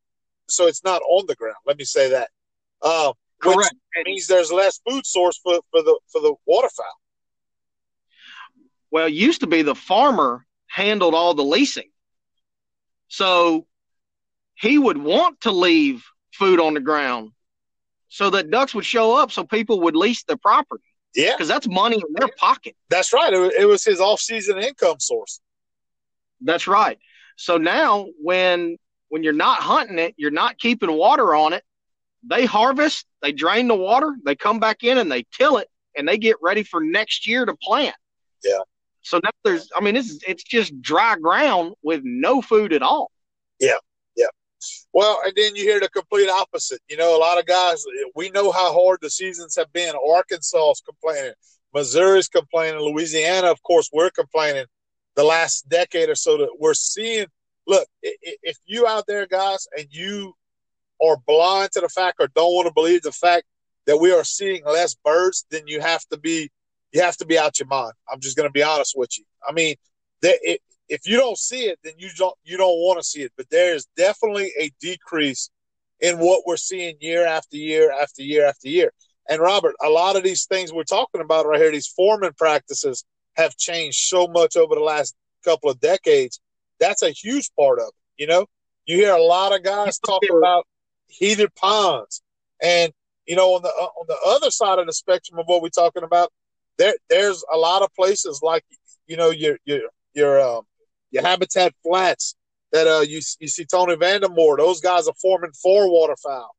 [0.49, 1.55] so it's not on the ground.
[1.65, 2.29] Let me say that.
[2.81, 3.73] Um, Correct.
[3.95, 6.85] Which means there's less food source for, for the for the waterfowl.
[8.91, 11.89] Well, it used to be the farmer handled all the leasing,
[13.07, 13.65] so
[14.55, 17.31] he would want to leave food on the ground
[18.09, 20.83] so that ducks would show up, so people would lease the property.
[21.15, 22.75] Yeah, because that's money in their pocket.
[22.89, 23.33] That's right.
[23.33, 25.41] It was his off-season income source.
[26.41, 26.99] That's right.
[27.35, 28.77] So now when
[29.09, 31.63] when you're not hunting it, you're not keeping water on it.
[32.23, 36.07] They harvest, they drain the water, they come back in and they till it, and
[36.07, 37.95] they get ready for next year to plant.
[38.43, 38.59] Yeah.
[39.01, 43.11] So now there's, I mean, it's it's just dry ground with no food at all.
[43.59, 43.77] Yeah,
[44.15, 44.27] yeah.
[44.93, 46.79] Well, and then you hear the complete opposite.
[46.89, 47.83] You know, a lot of guys.
[48.15, 49.93] We know how hard the seasons have been.
[50.07, 51.33] Arkansas is complaining,
[51.73, 54.65] Missouri's complaining, Louisiana, of course, we're complaining
[55.15, 57.27] the last decade or so that we're seeing.
[57.67, 60.33] Look, if you out there, guys, and you
[61.03, 63.45] are blind to the fact or don't want to believe the fact
[63.85, 66.49] that we are seeing less birds, then you have to be
[66.91, 67.93] you have to be out your mind.
[68.11, 69.23] I'm just going to be honest with you.
[69.47, 69.75] I mean,
[70.21, 73.31] it, if you don't see it, then you don't you don't want to see it.
[73.37, 75.49] But there is definitely a decrease
[75.99, 78.91] in what we're seeing year after year after year after year.
[79.29, 83.05] And Robert, a lot of these things we're talking about right here, these farming practices,
[83.37, 86.41] have changed so much over the last couple of decades.
[86.79, 87.93] That's a huge part of it.
[88.17, 88.45] You know,
[88.85, 90.67] you hear a lot of guys talk about
[91.07, 92.21] heated ponds,
[92.61, 92.91] and
[93.25, 95.69] you know, on the uh, on the other side of the spectrum of what we're
[95.69, 96.31] talking about,
[96.81, 98.65] there there's a lot of places like
[99.07, 99.81] you know your your
[100.13, 100.63] your um,
[101.11, 102.35] your habitat flats
[102.71, 104.57] that uh you you see Tony Vandemore.
[104.57, 106.55] Those guys are forming for waterfowl,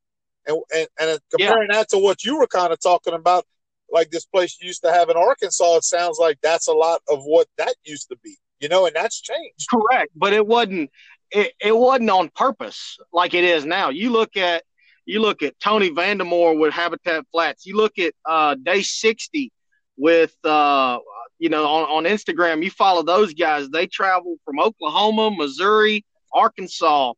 [0.47, 1.79] and and, and comparing yeah.
[1.79, 3.45] that to what you were kind of talking about
[3.91, 7.03] like this place you used to have in Arkansas, it sounds like that's a lot
[7.11, 9.67] of what that used to be, you know, and that's changed.
[9.69, 10.91] Correct, but it wasn't
[11.31, 13.91] it, it wasn't on purpose like it is now.
[13.91, 14.63] You look at
[15.05, 17.67] you look at Tony Vandemore with Habitat Flats.
[17.67, 19.51] You look at uh, Day sixty
[19.97, 20.99] with uh,
[21.39, 22.63] you know on, on Instagram.
[22.63, 23.69] You follow those guys.
[23.69, 27.13] They travel from Oklahoma, Missouri, Arkansas.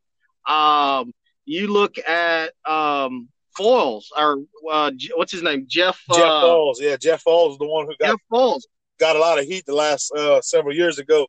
[0.46, 1.12] Um,
[1.44, 4.38] you look at um, Foiles or
[4.70, 5.66] uh, what's his name?
[5.68, 6.00] Jeff.
[6.14, 6.76] Jeff uh, Foiles.
[6.80, 8.62] Yeah, Jeff Foiles, is the one who got Jeff Foiles
[8.98, 11.26] got a lot of heat the last uh, several years ago.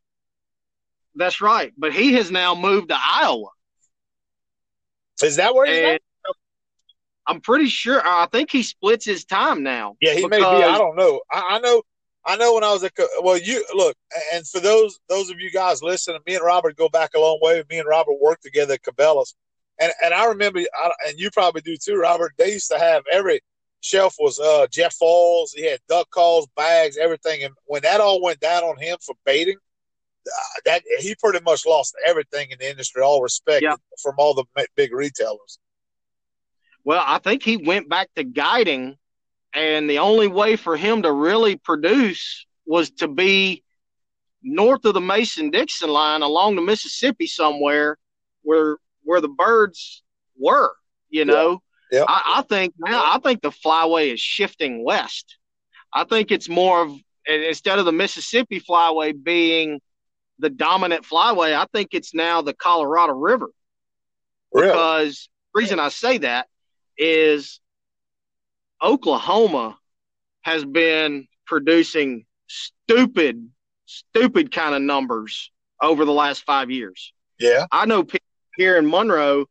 [1.16, 3.50] That's right, but he has now moved to Iowa.
[5.24, 6.02] Is that where he's at?
[7.28, 8.02] I'm pretty sure.
[8.06, 9.96] I think he splits his time now.
[10.02, 10.44] Yeah, he may be.
[10.44, 11.22] I don't know.
[11.32, 11.82] I, I know.
[12.28, 13.96] I know when I was at well, you look,
[14.34, 17.40] and for those those of you guys listening, me and Robert go back a long
[17.42, 17.64] way.
[17.70, 19.36] Me and Robert worked together at Cabela's,
[19.80, 20.60] and and I remember,
[21.08, 22.34] and you probably do too, Robert.
[22.38, 23.42] They used to have every
[23.86, 25.52] shelf was uh, Jeff Foiles.
[25.54, 27.44] He had duck calls, bags, everything.
[27.44, 29.58] And when that all went down on him for baiting,
[30.28, 33.80] uh, that he pretty much lost everything in the industry, all respect yep.
[34.02, 35.60] from all the big retailers.
[36.86, 38.96] Well, I think he went back to guiding
[39.56, 43.64] and the only way for him to really produce was to be
[44.44, 47.98] north of the Mason Dixon line along the Mississippi somewhere
[48.44, 50.04] where where the birds
[50.38, 50.74] were,
[51.10, 51.62] you know.
[51.92, 52.00] Yeah.
[52.00, 52.06] Yep.
[52.10, 55.38] I, I, think now I think the flyway is shifting west.
[55.94, 56.92] I think it's more of
[57.26, 59.80] instead of the Mississippi flyway being
[60.40, 63.48] the dominant flyway, I think it's now the Colorado River.
[64.52, 64.68] Really?
[64.68, 66.48] Because reason I say that
[66.98, 67.60] is
[68.82, 69.78] Oklahoma
[70.42, 73.50] has been producing stupid,
[73.86, 77.14] stupid kind of numbers over the last five years.
[77.40, 77.66] Yeah.
[77.72, 79.46] I know people here in Monroe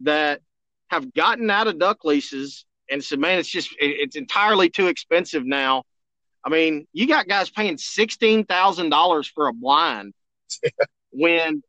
[0.00, 0.40] that
[0.88, 5.46] have gotten out of duck leases and said, man, it's just, it's entirely too expensive
[5.46, 5.84] now.
[6.44, 10.12] I mean, you got guys paying $16,000 for a blind
[11.10, 11.62] when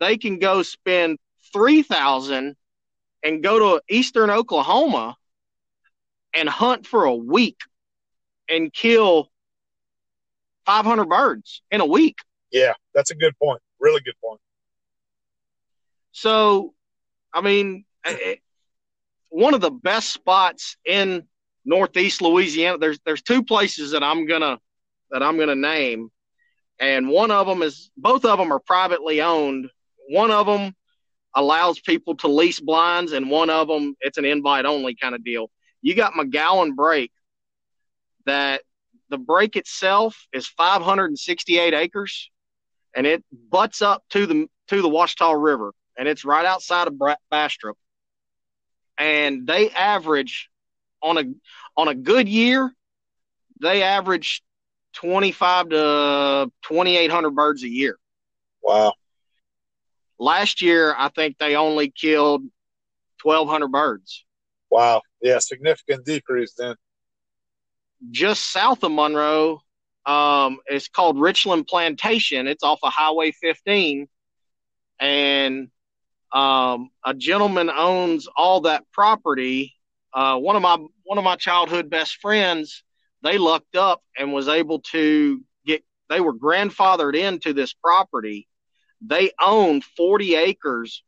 [0.00, 1.18] they can go spend
[1.52, 2.56] 3000
[3.22, 5.16] and go to eastern Oklahoma
[6.34, 7.58] and hunt for a week
[8.48, 9.30] and kill
[10.66, 12.18] 500 birds in a week.
[12.52, 13.60] Yeah, that's a good point.
[13.78, 14.40] Really good point.
[16.12, 16.74] So,
[17.32, 18.34] I mean, eh, eh,
[19.28, 21.26] one of the best spots in
[21.64, 22.78] Northeast Louisiana.
[22.78, 24.58] There's there's two places that I'm gonna
[25.10, 26.10] that I'm gonna name,
[26.78, 29.70] and one of them is both of them are privately owned.
[30.08, 30.74] One of them
[31.34, 35.24] allows people to lease blinds, and one of them it's an invite only kind of
[35.24, 35.50] deal.
[35.82, 37.12] You got McGowan Break
[38.26, 38.62] that
[39.08, 42.30] the break itself is 568 acres
[42.94, 46.94] and it butts up to the to the Ouachita River and it's right outside of
[47.30, 47.76] Bastrop.
[48.98, 50.48] And they average
[51.02, 51.24] on a
[51.76, 52.72] on a good year,
[53.60, 54.42] they average
[54.94, 57.98] 25 to 2800 birds a year.
[58.62, 58.92] Wow.
[60.20, 62.42] Last year I think they only killed
[63.22, 64.24] 1200 birds.
[64.70, 65.00] Wow.
[65.22, 66.76] Yeah, significant decrease then.
[68.10, 69.60] Just south of Monroe,
[70.06, 72.46] um, it's called Richland Plantation.
[72.46, 74.08] It's off of Highway 15,
[74.98, 75.68] and
[76.32, 79.74] um, a gentleman owns all that property.
[80.14, 82.84] Uh, one of my one of my childhood best friends,
[83.22, 85.84] they lucked up and was able to get.
[86.08, 88.48] They were grandfathered into this property.
[89.00, 91.02] They own 40 acres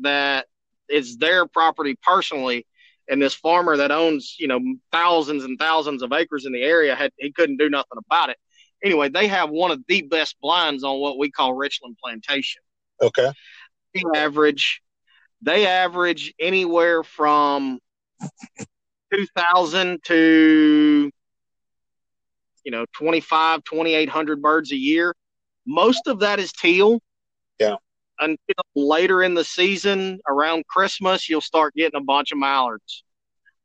[0.00, 0.46] that
[0.88, 2.66] is their property personally.
[3.08, 6.94] And this farmer that owns you know thousands and thousands of acres in the area
[6.94, 8.36] had he couldn't do nothing about it.
[8.84, 12.62] Anyway they have one of the best blinds on what we call richland plantation.
[13.00, 13.30] Okay.
[13.94, 14.82] They average
[15.42, 17.78] they average anywhere from
[19.12, 21.10] 2000 to
[22.64, 25.14] you know 25 2800 birds a year
[25.66, 27.00] most of that is teal
[27.58, 27.76] yeah
[28.20, 33.04] until later in the season around Christmas, you'll start getting a bunch of mallards.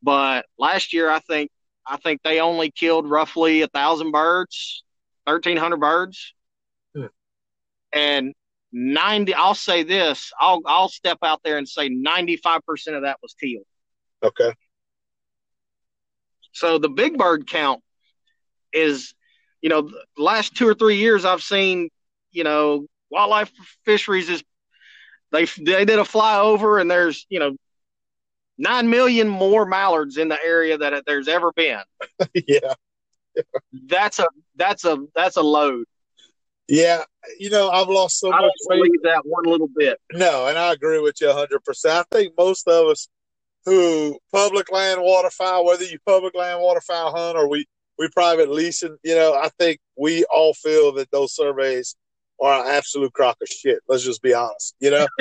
[0.04, 1.52] But last year, I think
[1.86, 4.84] I think they only killed roughly a thousand birds,
[5.26, 6.34] thirteen hundred birds,
[6.96, 7.06] hmm.
[7.94, 8.34] and
[8.72, 9.34] ninety.
[9.34, 10.32] I'll say this.
[10.40, 13.62] I'll I'll step out there and say ninety five percent of that was teal.
[14.24, 14.54] Okay.
[16.54, 17.82] So the big bird count
[18.74, 19.14] is,
[19.62, 21.90] you know, the last two or three years I've seen,
[22.32, 23.52] you know, wildlife
[23.86, 24.44] fisheries is
[25.32, 27.56] they they did a flyover and there's you know
[28.58, 31.82] nine million more mallards in the area that there's ever been.
[32.48, 32.74] yeah.
[33.88, 35.86] that's a that's a that's a load.
[36.68, 37.04] Yeah,
[37.40, 38.78] you know I've lost so I much weight.
[38.78, 40.00] Believe that one little bit.
[40.14, 42.08] No, and I agree with you hundred percent.
[42.12, 43.08] I think most of us
[43.66, 47.66] who public land waterfowl, whether you public land waterfowl hunt or we
[48.02, 51.96] we private leasing, you know, I think we all feel that those surveys
[52.42, 53.80] are an absolute crock of shit.
[53.88, 55.08] Let's just be honest, you know.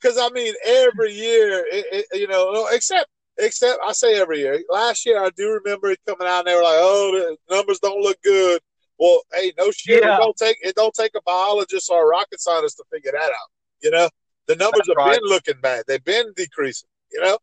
[0.00, 3.06] Because I mean, every year, it, it, you know, except
[3.36, 4.58] except I say every year.
[4.70, 7.80] Last year, I do remember it coming out, and they were like, "Oh, the numbers
[7.80, 8.62] don't look good."
[8.98, 10.02] Well, hey, no shit.
[10.02, 10.16] Yeah.
[10.16, 13.28] It don't take it don't take a biologist or a rocket scientist to figure that
[13.28, 13.50] out.
[13.82, 14.08] You know,
[14.46, 15.20] the numbers That's have right.
[15.20, 15.84] been looking bad.
[15.86, 16.88] They've been decreasing.
[17.12, 17.38] You know.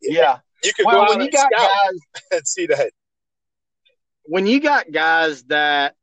[0.00, 0.38] Yeah.
[0.64, 1.98] You can well, go out and scout guys,
[2.32, 2.92] and see that
[4.24, 5.94] when you got guys that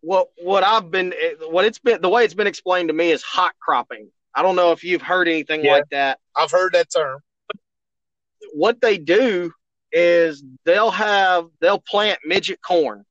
[0.00, 3.10] what what I've been eh, what it's been the way it's been explained to me
[3.10, 4.08] is hot cropping.
[4.34, 6.20] I don't know if you've heard anything yeah, like that.
[6.36, 7.20] I've heard that term.
[8.52, 9.52] What they do
[9.90, 13.04] is they'll have they'll plant midget corn.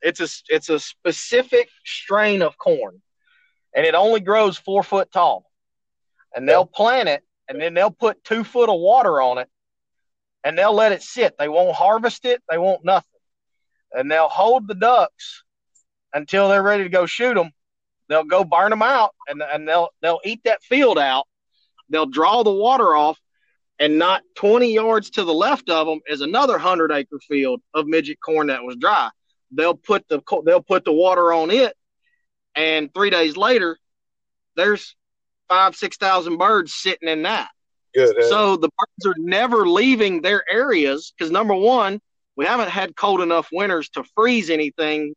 [0.00, 3.02] It's a it's a specific strain of corn,
[3.74, 5.44] and it only grows four foot tall.
[6.34, 9.48] And they'll plant it, and then they'll put two foot of water on it,
[10.44, 11.34] and they'll let it sit.
[11.38, 12.42] They won't harvest it.
[12.48, 13.20] They won't nothing,
[13.92, 15.44] and they'll hold the ducks
[16.12, 17.50] until they're ready to go shoot them.
[18.08, 21.26] They'll go burn them out, and and they'll they'll eat that field out.
[21.90, 23.18] They'll draw the water off,
[23.78, 27.86] and not 20 yards to the left of them is another hundred acre field of
[27.86, 29.10] midget corn that was dry.
[29.50, 31.74] They'll put the they'll put the water on it,
[32.54, 33.78] and three days later,
[34.56, 34.94] there's
[35.48, 37.48] five six thousand birds sitting in that.
[37.94, 38.24] Good.
[38.24, 42.00] So the birds are never leaving their areas because number one,
[42.36, 45.14] we haven't had cold enough winters to freeze anything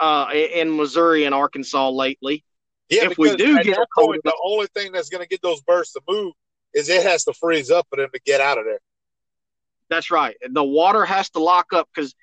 [0.00, 2.44] uh, in Missouri and Arkansas lately.
[2.88, 5.60] Yeah, if we do get cold point, the only thing that's going to get those
[5.62, 6.32] birds to move
[6.72, 8.78] is it has to freeze up for them to get out of there.
[9.88, 10.36] That's right.
[10.48, 12.14] The water has to lock up because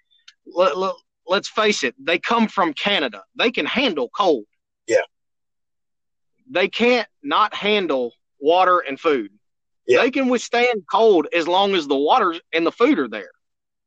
[0.46, 0.96] let, let,
[1.28, 3.24] let's face it, they come from Canada.
[3.36, 4.46] They can handle cold.
[4.88, 5.02] Yeah.
[6.50, 9.32] They can't not handle water and food.
[9.88, 10.02] Yeah.
[10.02, 13.32] They can withstand cold as long as the water and the food are there.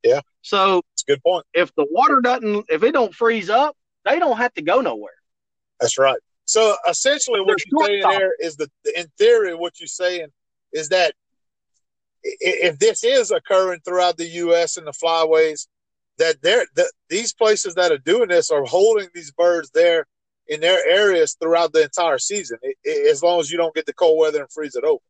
[0.02, 0.20] Yeah.
[0.42, 1.46] So That's a good point.
[1.54, 5.12] if the water doesn't, if it don't freeze up, they don't have to go nowhere.
[5.80, 6.18] That's right.
[6.44, 10.28] So essentially, what you're saying there is that, in theory, what you're saying
[10.72, 11.14] is that
[12.22, 14.76] if this is occurring throughout the U.S.
[14.76, 15.66] and the flyways,
[16.18, 20.07] that they're that these places that are doing this are holding these birds there
[20.49, 23.86] in their areas throughout the entire season, i- i- as long as you don't get
[23.86, 25.03] the cold weather and freeze it over.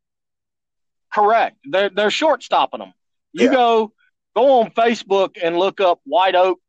[1.13, 1.57] Correct.
[1.65, 2.93] They're they're short stopping them.
[3.33, 3.53] You Yeah.
[3.53, 3.93] go
[4.35, 6.61] go on Facebook and look up White Oak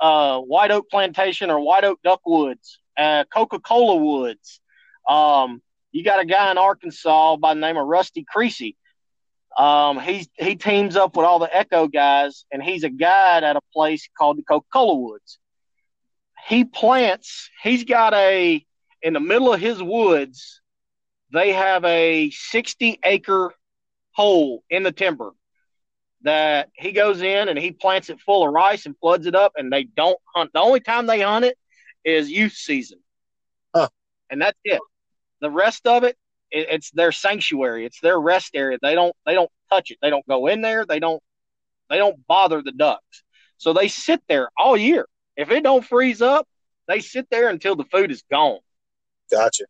[0.00, 4.60] uh, White Oak Plantation or White Oak Duck Woods, uh, Coca Cola Woods.
[5.08, 5.62] Um,
[5.92, 8.76] you got a guy in Arkansas by the name of Rusty Creasy.
[9.56, 13.56] Um, he's he teams up with all the Echo guys, and he's a guide at
[13.56, 15.38] a place called the Coca Cola Woods.
[16.48, 17.50] He plants.
[17.62, 18.64] He's got a
[19.02, 20.60] in the middle of his woods.
[21.32, 23.52] They have a sixty acre
[24.12, 25.32] hole in the timber
[26.22, 29.52] that he goes in and he plants it full of rice and floods it up
[29.56, 30.50] and they don't hunt.
[30.52, 31.56] The only time they hunt it
[32.04, 32.98] is youth season.
[33.74, 33.88] Huh.
[34.30, 34.80] And that's it.
[35.40, 36.16] The rest of it,
[36.50, 37.84] it, it's their sanctuary.
[37.84, 38.78] It's their rest area.
[38.80, 39.98] They don't they don't touch it.
[40.00, 40.84] They don't go in there.
[40.86, 41.22] They don't
[41.90, 43.22] they don't bother the ducks.
[43.58, 45.06] So they sit there all year.
[45.38, 46.46] If it don't freeze up,
[46.88, 48.58] they sit there until the food is gone.
[49.30, 49.64] Gotcha.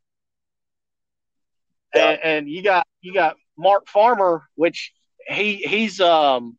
[1.95, 2.11] Yeah.
[2.11, 4.93] and, and you got you got Mark Farmer, which
[5.27, 6.57] he he's um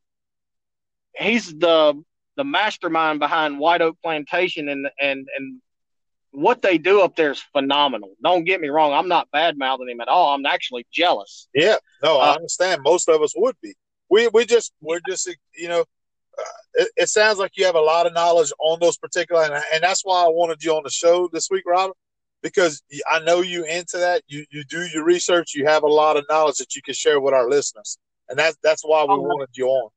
[1.17, 2.01] he's the
[2.37, 5.61] the mastermind behind White Oak Plantation, and and and
[6.31, 8.13] what they do up there is phenomenal.
[8.23, 10.35] Don't get me wrong, I'm not bad mouthing him at all.
[10.35, 11.47] I'm actually jealous.
[11.53, 12.81] Yeah, no, I Uh, understand.
[12.83, 13.73] Most of us would be.
[14.09, 15.85] We we just we're just you know,
[16.75, 19.83] it, it sounds like you have a lot of knowledge on those particular, and, and
[19.83, 21.97] that's why I wanted you on the show this week, Robert,
[22.41, 22.81] because
[23.11, 24.23] I know you into that.
[24.27, 25.53] You you do your research.
[25.55, 27.97] You have a lot of knowledge that you can share with our listeners,
[28.29, 29.89] and that's that's why we Oh, wanted you on.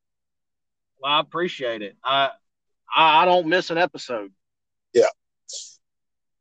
[1.00, 1.96] Well, I appreciate it.
[2.04, 2.30] I
[2.94, 4.30] I, don't miss an episode.
[4.92, 5.06] Yeah,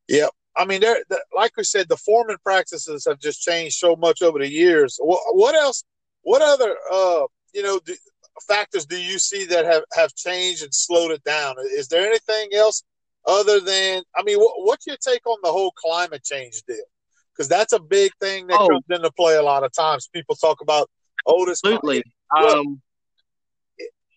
[0.08, 0.28] Yeah.
[0.58, 4.22] I mean, there, the, like we said, the foreman practices have just changed so much
[4.22, 4.99] over the years.
[5.02, 5.86] What, what else?
[6.24, 7.24] What other, uh,
[7.54, 7.95] you know, do,
[8.48, 11.56] factors do you see that have have changed and slowed it down?
[11.60, 12.84] Is there anything else
[13.26, 14.04] other than?
[14.16, 16.78] I mean, what, what's your take on the whole climate change deal?
[17.36, 18.68] Because that's a big thing that Oh.
[18.68, 20.10] comes into play a lot of times.
[20.14, 20.90] People talk about,
[21.26, 22.04] oh, this Absolutely.
[22.34, 22.82] Well, Um,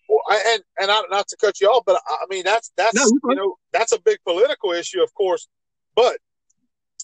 [0.09, 2.95] Well, and and I, not to cut you off, but I I mean that's that's
[2.95, 5.49] No, you know that's a big political issue, of course.
[5.97, 6.19] But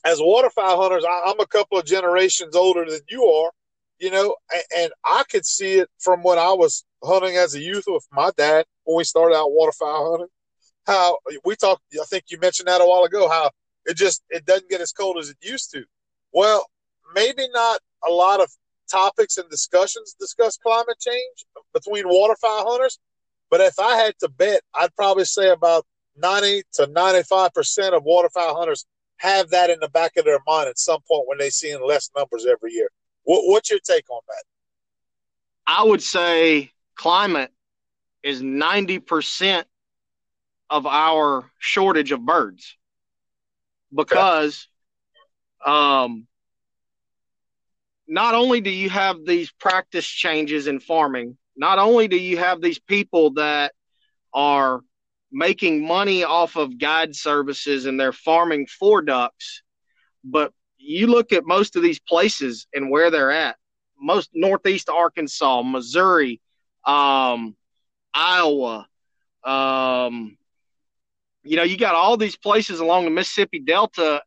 [0.05, 3.51] as waterfowl hunters, I, I'm a couple of generations older than you are,
[4.01, 4.35] you know,
[4.77, 8.31] and, I could see it from when I was hunting as a youth with my
[8.37, 10.29] dad when we started out waterfowl hunting.
[10.87, 13.29] How we talked, I think you mentioned that a while ago.
[13.29, 13.51] How
[13.85, 15.85] it just it doesn't get as cold as it used to.
[16.33, 16.67] Well,
[17.15, 18.51] maybe not a lot of
[18.91, 21.45] topics and discussions discuss climate change
[21.75, 22.99] between waterfowl hunters.
[23.51, 25.85] But if I had to bet, I'd probably say about
[26.17, 28.87] 90 to 95% of waterfowl hunters
[29.19, 31.87] have that in the back of their mind at some point when they see in
[31.87, 32.89] less numbers every year.
[33.25, 34.45] What, what's your take on that?
[35.67, 37.53] I would say climate
[38.23, 39.65] is 90%
[40.69, 42.77] of our shortage of birds
[43.95, 44.69] because
[45.65, 46.27] um,
[48.07, 52.61] not only do you have these practice changes in farming, not only do you have
[52.61, 53.73] these people that
[54.33, 54.81] are
[55.33, 59.63] making money off of guide services and they're farming for ducks,
[60.25, 63.57] but you look at most of these places and where they're at
[64.01, 66.41] most northeast Arkansas, Missouri,
[66.85, 67.57] um,
[68.15, 68.89] Iowa.
[69.45, 70.37] Um,
[71.43, 74.23] you know, you got all these places along the Mississippi Delta,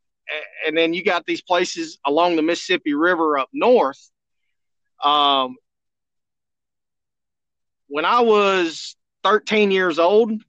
[0.66, 4.10] and then you got these places along the Mississippi River up north.
[5.04, 5.58] Um,
[7.88, 10.42] when I was 13 years old,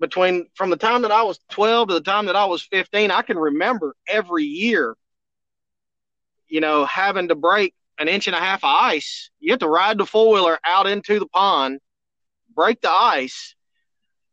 [0.00, 3.10] between from the time that I was 12 to the time that I was 15,
[3.10, 4.96] I can remember every year,
[6.48, 9.30] you know, having to break an inch and a half of ice.
[9.40, 11.80] You have to ride the four wheeler out into the pond,
[12.54, 13.54] break the ice,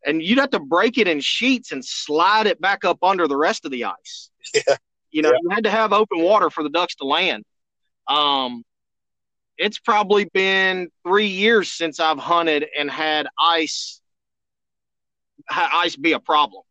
[0.05, 3.38] and you'd have to break it in sheets and slide it back up under the
[3.38, 4.30] rest of the ice.
[4.53, 4.76] Yeah.
[5.11, 5.38] You know, Yeah.
[5.43, 7.45] you had to have open water for the ducks to land.
[8.07, 8.64] Um,
[9.57, 14.01] it's probably been three years since I've hunted and had ice,
[15.49, 16.63] ice be a problem.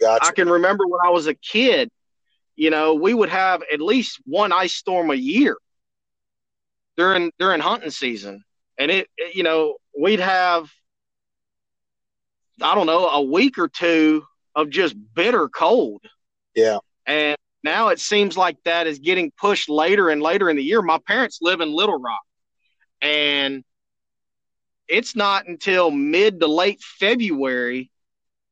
[0.00, 0.26] Gotcha.
[0.26, 1.90] I can remember when I was a kid,
[2.54, 5.56] you know, we would have at least one ice storm a year
[6.96, 8.42] during during hunting season,
[8.78, 10.70] and it, it- you know, we'd have
[12.62, 14.24] I don't know a week or two
[14.54, 16.00] of just bitter cold,
[16.54, 16.78] yeah.
[17.06, 20.80] and now it seems like that is getting pushed later and later in the year.
[20.80, 22.22] My parents live in Little Rock,
[23.02, 23.62] and
[24.88, 27.90] it's not until mid to late February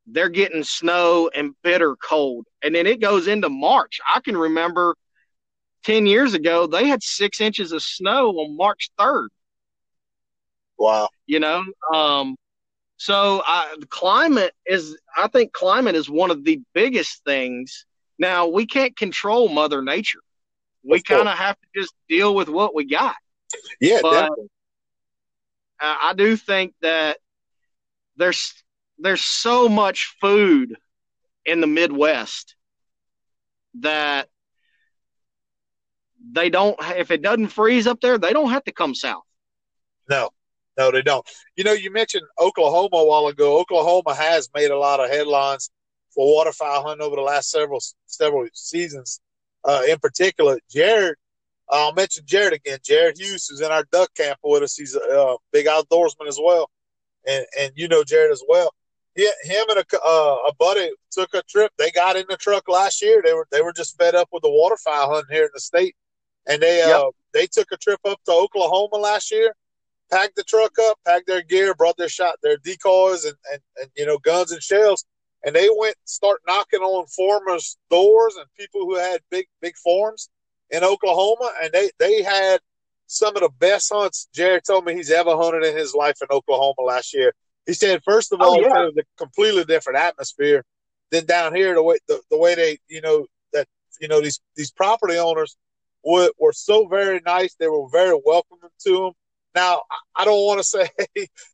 [0.06, 2.46] they're getting snow and bitter cold.
[2.62, 4.00] And then it goes into March.
[4.06, 4.96] I can remember
[5.84, 9.28] 10 years ago, they had six inches of snow on March 3rd,
[10.78, 11.08] Wow.
[11.26, 11.64] you know?
[11.94, 12.36] Um,
[12.98, 17.86] so I, the climate is, I think climate is one of the biggest things.
[18.18, 20.20] Now, we can't control Mother Nature.
[20.82, 23.16] We kind of have to just deal with what we got.
[23.80, 24.48] Yeah, But- definitely.
[25.84, 27.18] I I do think that
[28.16, 28.52] there's
[28.98, 30.76] there's so much food
[31.44, 32.56] in the Midwest
[33.80, 34.28] that
[36.32, 39.24] they don't if it doesn't freeze up there, they don't have to come south.
[40.08, 40.30] No,
[40.78, 41.26] no, they don't.
[41.56, 43.58] You know, you mentioned Oklahoma a while ago.
[43.58, 45.70] Oklahoma has made a lot of headlines
[46.14, 49.20] for waterfowl hunting over the last several several seasons.
[49.64, 51.16] Uh, in particular, Jared.
[51.68, 52.78] I'll mention Jared again.
[52.84, 54.76] Jared Hughes, who's in our duck camp with us.
[54.76, 56.70] He's a uh, big outdoorsman as well,
[57.26, 58.72] and and you know Jared as well.
[59.16, 61.72] Yeah, him and a uh, a buddy took a trip.
[61.78, 63.22] They got in the truck last year.
[63.24, 65.96] They were they were just fed up with the waterfowl hunting here in the state,
[66.46, 69.54] and they uh they took a trip up to Oklahoma last year
[70.10, 73.90] packed the truck up, packed their gear, brought their shot, their decoys, and, and, and
[73.96, 75.04] you know guns and shells,
[75.44, 80.28] and they went start knocking on farmers' doors and people who had big big farms
[80.70, 82.60] in Oklahoma, and they they had
[83.06, 84.28] some of the best hunts.
[84.34, 87.32] Jared told me he's ever hunted in his life in Oklahoma last year.
[87.66, 88.82] He said, first of Oh, all, he yeah.
[88.82, 90.64] it was a completely different atmosphere
[91.10, 91.74] than down here.
[91.74, 93.66] The way the, the way they you know that
[94.00, 95.56] you know these these property owners
[96.02, 97.54] were were so very nice.
[97.54, 99.12] They were very welcoming to them.
[99.54, 100.88] Now, I- I don't want to say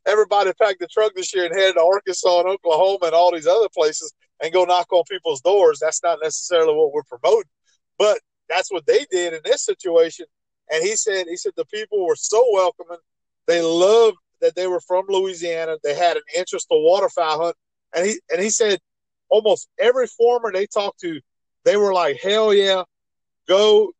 [0.06, 3.46] everybody packed the truck this year and headed to Arkansas and Oklahoma and all these
[3.46, 5.78] other places and go knock on people's doors.
[5.80, 7.50] That's not necessarily what we're promoting,
[7.98, 8.18] but
[8.50, 10.26] that's what they did in this situation.
[10.70, 12.98] And he said, he said the people were so welcoming.
[13.46, 15.76] They loved that they were from Louisiana.
[15.82, 17.56] They had an interest in waterfowl hunt,
[17.94, 18.78] and he and he said
[19.28, 21.20] almost every farmer they talked to,
[21.64, 22.84] they were like, "Hell yeah,
[23.48, 23.92] go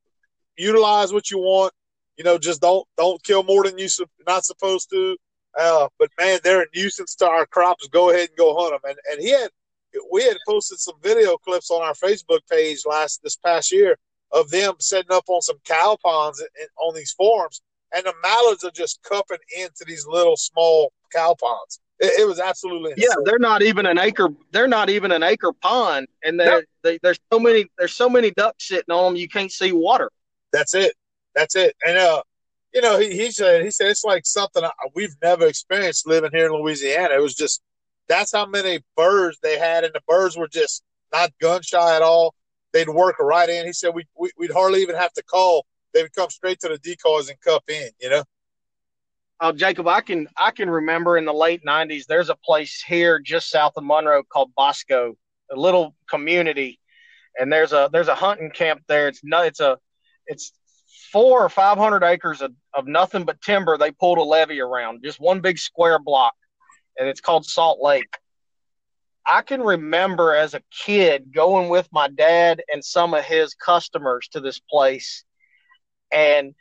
[0.57, 1.73] utilize what you want."
[2.21, 5.17] you know, just don't don't kill more than you su- not supposed to.
[5.59, 7.89] Uh, but man, they're a nuisance to our crops.
[7.89, 8.91] Go ahead and go hunt them.
[8.91, 9.49] And and he had
[10.13, 13.97] we had posted some video clips on our Facebook page last this past year
[14.33, 17.63] of them setting up on some cow ponds in, on these farms,
[17.95, 21.81] and the mallards are just cupping into these little small cow ponds.
[21.99, 24.29] It, it was absolutely Yeah, they're not even an acre.
[24.53, 26.41] They're not even an acre pond, and
[26.83, 30.11] they, there's so many there's so many ducks sitting on them you can't see water.
[30.53, 30.95] That's it.
[31.35, 31.77] That's it.
[31.87, 32.23] And uh,
[32.73, 36.31] you know, he, he said he said it's like something I- we've never experienced living
[36.33, 37.15] here in Louisiana.
[37.15, 37.61] It was just
[38.09, 42.03] that's how many birds they had, and the birds were just not gun shy at
[42.03, 42.35] all.
[42.73, 43.67] They'd work right in.
[43.67, 45.67] He said we, we we'd hardly even have to call.
[45.93, 47.91] They would come straight to the decoys and cup in.
[48.01, 48.25] You know.
[49.41, 52.07] Oh, Jacob, I can I can remember in the late '90s.
[52.07, 55.17] There's a place here just south of Monroe called Bosco,
[55.51, 56.79] a little community,
[57.39, 59.09] and there's a there's a hunting camp there.
[59.09, 59.79] It's no, it's a
[60.27, 60.53] it's
[61.11, 63.79] four or five hundred acres of, of nothing but timber.
[63.79, 66.35] They pulled a levee around, just one big square block,
[66.99, 68.17] and it's called Salt Lake.
[69.31, 74.29] I can remember as a kid going with my dad and some of his customers
[74.33, 75.25] to this place,
[76.11, 76.53] and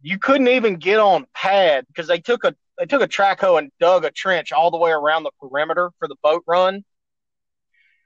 [0.00, 3.56] you couldn't even get on pad because they took a they took a track hoe
[3.56, 6.84] and dug a trench all the way around the perimeter for the boat run.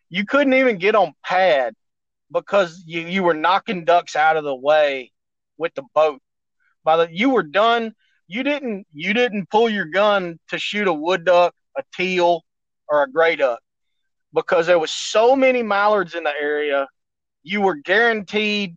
[0.09, 1.75] You couldn't even get on pad
[2.33, 5.13] because you, you were knocking ducks out of the way
[5.59, 6.23] with the boat.
[6.83, 7.93] By the you were done,
[8.27, 12.43] you didn't you didn't pull your gun to shoot a wood duck, a teal,
[12.91, 13.61] or a gray duck
[14.35, 16.87] because there was so many mallards in the area.
[17.43, 18.77] You were guaranteed.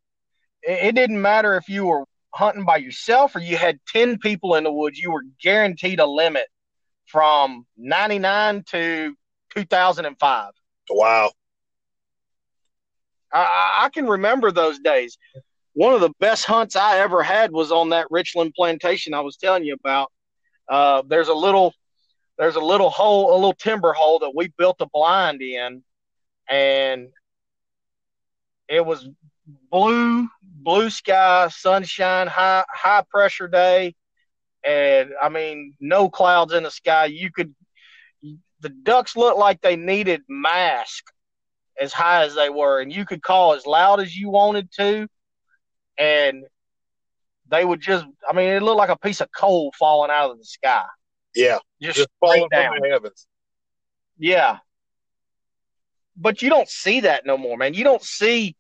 [0.61, 4.63] It didn't matter if you were hunting by yourself or you had 10 people in
[4.63, 6.47] the woods, you were guaranteed a limit
[7.05, 9.13] from 99 to
[9.55, 10.51] 2005.
[10.89, 11.31] Wow.
[13.31, 15.17] I, I can remember those days.
[15.73, 19.37] One of the best hunts I ever had was on that Richland plantation I was
[19.37, 20.11] telling you about.
[20.69, 21.73] Uh, there's a little,
[22.43, 25.81] there's a little hole, a little timber hole that we built a blind in,
[26.49, 27.07] and
[28.67, 29.07] it was
[29.71, 33.95] blue, blue sky, sunshine, high, high pressure day,
[34.61, 37.05] and I mean, no clouds in the sky.
[37.05, 37.55] You could,
[38.59, 41.05] the ducks looked like they needed mask
[41.79, 45.07] as high as they were, and you could call as loud as you wanted to,
[45.97, 46.43] and
[47.47, 50.39] they would just, I mean, it looked like a piece of coal falling out of
[50.39, 50.83] the sky.
[51.35, 52.73] Yeah, just, just falling down.
[52.73, 53.27] from the heavens.
[54.17, 54.57] Yeah,
[56.15, 57.73] but you don't see that no more, man.
[57.73, 58.55] You don't see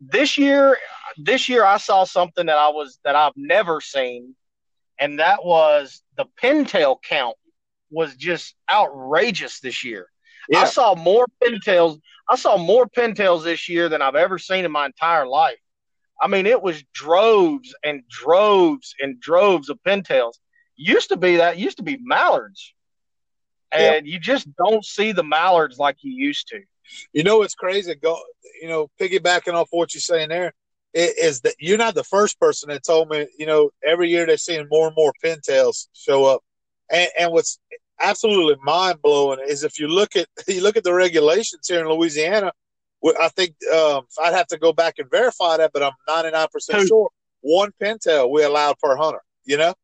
[0.00, 0.76] this year.
[1.16, 4.34] This year, I saw something that I was that I've never seen,
[4.98, 7.36] and that was the pintail count
[7.90, 10.08] was just outrageous this year.
[10.48, 10.60] Yeah.
[10.60, 12.00] I saw more pintails.
[12.28, 15.58] I saw more pintails this year than I've ever seen in my entire life.
[16.20, 20.34] I mean, it was droves and droves and droves of pintails.
[20.78, 22.72] Used to be that used to be mallards,
[23.72, 24.12] and yeah.
[24.12, 26.60] you just don't see the mallards like you used to.
[27.12, 27.94] You know what's crazy?
[27.96, 28.16] Go,
[28.62, 30.52] you know, piggybacking off what you're saying there
[30.94, 33.26] is that you're not the first person that told me.
[33.36, 36.42] You know, every year they're seeing more and more pintails show up,
[36.90, 37.58] and, and what's
[38.00, 41.88] absolutely mind blowing is if you look at you look at the regulations here in
[41.88, 42.52] Louisiana.
[43.20, 46.88] I think um, I'd have to go back and verify that, but I'm 99 percent
[46.88, 47.08] sure
[47.42, 49.22] one pintail we allowed per hunter.
[49.44, 49.74] You know.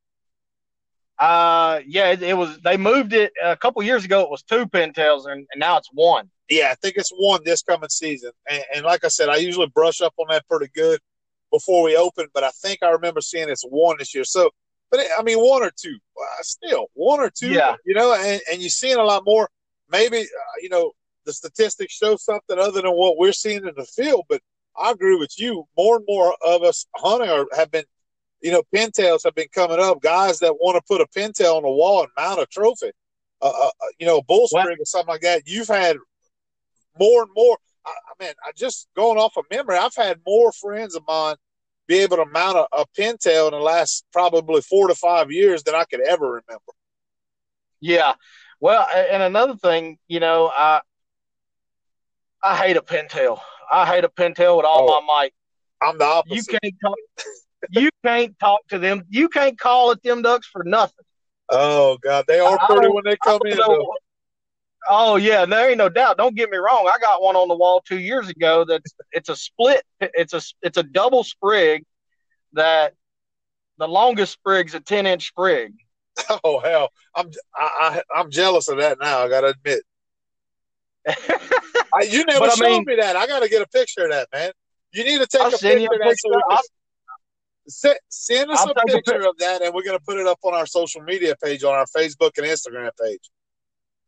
[1.19, 2.59] Uh, yeah, it, it, was.
[2.61, 4.23] They moved it a couple years ago.
[4.23, 6.29] It was two pintails, and, and, now it's one.
[6.51, 8.33] Yeah, I think it's one this coming season.
[8.51, 11.01] And, and, like I said, I usually brush up on that pretty good
[11.53, 14.25] before we open, but I think I remember seeing it's one this year.
[14.25, 14.51] So
[14.95, 17.51] but I mean, one or two, uh, still one or two.
[17.51, 17.75] Yeah.
[17.85, 19.49] You know, and, and you're seeing a lot more.
[19.91, 20.93] Maybe uh, you know
[21.25, 24.25] the statistics show something other than what we're seeing in the field.
[24.29, 24.41] But
[24.77, 25.65] I agree with you.
[25.77, 27.85] More and more of us hunting are, have been,
[28.45, 30.03] you know, pintails have been coming up.
[30.03, 32.91] Guys that want to put a pintail on the wall and mount a trophy.
[33.41, 35.43] Uh, uh, you know, a bull sprig or something like that.
[35.47, 35.97] You've had
[37.01, 37.57] more and more.
[37.87, 41.37] I, I mean, I just going off of memory, I've had more friends of mine
[41.87, 45.63] be able to mount a, a pintail in the last probably four to five years
[45.63, 46.73] than I could ever remember.
[47.81, 48.13] Yeah.
[48.61, 50.83] Well, and another thing, you know, I
[52.43, 53.41] I hate a pintail.
[53.73, 55.35] I hate a pintail with all oh, my might.
[55.81, 56.53] I'm the opposite.
[56.53, 57.27] You can't talk.
[57.71, 59.05] You can't talk to them.
[59.09, 61.05] You can't call at them ducks for nothing.
[61.51, 63.59] Oh God, they are pretty when they come in.
[63.59, 63.95] Though.
[64.89, 66.17] Oh yeah, there ain't no doubt.
[66.17, 66.91] Don't get me wrong.
[66.93, 68.65] I got one on the wall two years ago.
[68.67, 69.83] That's it's a split.
[70.01, 71.85] It's a it's a double sprig.
[72.53, 72.95] That
[73.79, 75.73] the longest sprig's a ten inch sprig.
[76.45, 79.19] Oh hell, I'm I, I am jealous of that now.
[79.25, 79.83] I gotta admit.
[81.09, 83.17] I, you never showed I mean, me that.
[83.17, 84.53] I gotta get a picture of that, man.
[84.93, 86.17] You need to take I'll a picture of that.
[86.19, 86.31] So
[87.69, 90.39] send, send us I'll a picture a of that, and we're gonna put it up
[90.43, 93.31] on our social media page on our Facebook and Instagram page.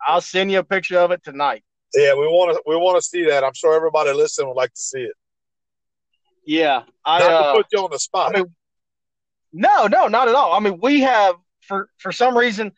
[0.06, 1.64] I'll send you a picture of it tonight.
[1.94, 3.44] Yeah, we want to we want to see that.
[3.44, 5.14] I'm sure everybody listening would like to see it.
[6.44, 8.34] Yeah, I not uh, to put you on the spot.
[8.34, 8.54] I mean,
[9.52, 10.52] no, no, not at all.
[10.52, 12.72] I mean, we have for for some reason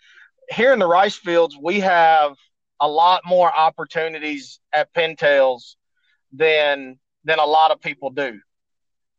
[0.51, 2.35] here in the rice fields we have
[2.81, 5.75] a lot more opportunities at pintails
[6.33, 8.41] than than a lot of people do.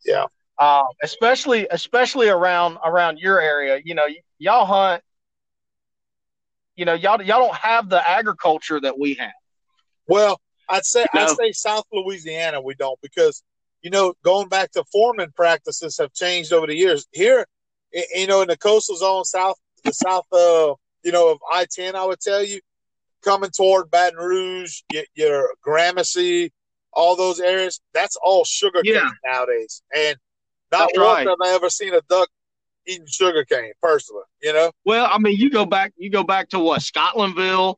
[0.05, 0.26] Yeah.
[0.60, 3.80] Uh, especially especially around around your area.
[3.84, 5.01] You know, y- y'all hunt
[6.80, 9.34] you know, y'all y'all don't have the agriculture that we have.
[10.07, 10.39] Well,
[10.70, 11.26] I'd say you know?
[11.26, 13.43] I'd say South Louisiana we don't because
[13.82, 17.05] you know going back to foreman practices have changed over the years.
[17.12, 17.45] Here,
[17.91, 21.97] you know, in the coastal zone, south the south uh you know of I ten,
[21.97, 22.62] I would tell you
[23.26, 26.53] coming toward Baton Rouge, your, your Gramercy,
[26.93, 27.82] all those areas.
[27.93, 29.10] That's all sugar cane yeah.
[29.26, 30.16] nowadays, and
[30.72, 31.28] not That's once right.
[31.28, 32.30] have I ever seen a duck
[32.88, 34.72] eating sugar cane personally, you know?
[34.86, 37.76] Well, I mean, you go back, you go back to what Scotlandville,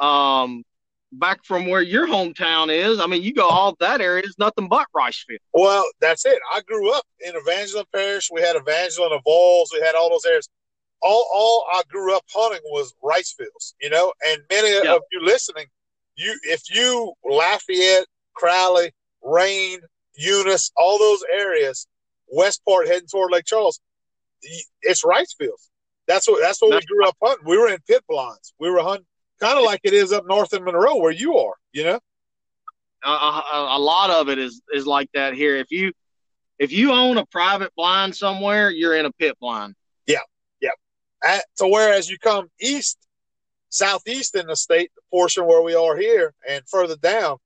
[0.00, 0.64] um,
[1.12, 3.00] back from where your hometown is.
[3.00, 5.44] I mean, you go all that area is nothing but rice fields.
[5.52, 6.38] Well, that's it.
[6.52, 8.30] I grew up in Evangeline Parish.
[8.32, 9.70] We had Evangeline of Vols.
[9.72, 10.48] We had all those areas.
[11.02, 14.12] All, all I grew up hunting was rice fields, you know.
[14.26, 14.96] And many yep.
[14.96, 15.66] of you listening,
[16.16, 18.92] you if you Lafayette, Crowley,
[19.22, 19.80] Rayne,
[20.14, 21.86] Eunice, all those areas,
[22.34, 23.80] Westport heading toward Lake Charles,
[24.82, 25.70] it's rice fields.
[26.06, 27.46] That's what that's what that's we grew up hunting.
[27.46, 28.52] We were in pit blinds.
[28.58, 29.06] We were hunting
[29.40, 31.54] kind of like it is up north in Monroe where you are.
[31.72, 32.00] You know,
[33.04, 35.56] a, a, a lot of it is is like that here.
[35.56, 35.92] If you
[36.58, 39.74] if you own a private blind somewhere, you're in a pit blind.
[40.06, 40.20] Yeah,
[40.60, 40.70] yeah.
[41.22, 42.98] At, so whereas you come east,
[43.70, 47.38] southeast in the state, the portion where we are here, and further down,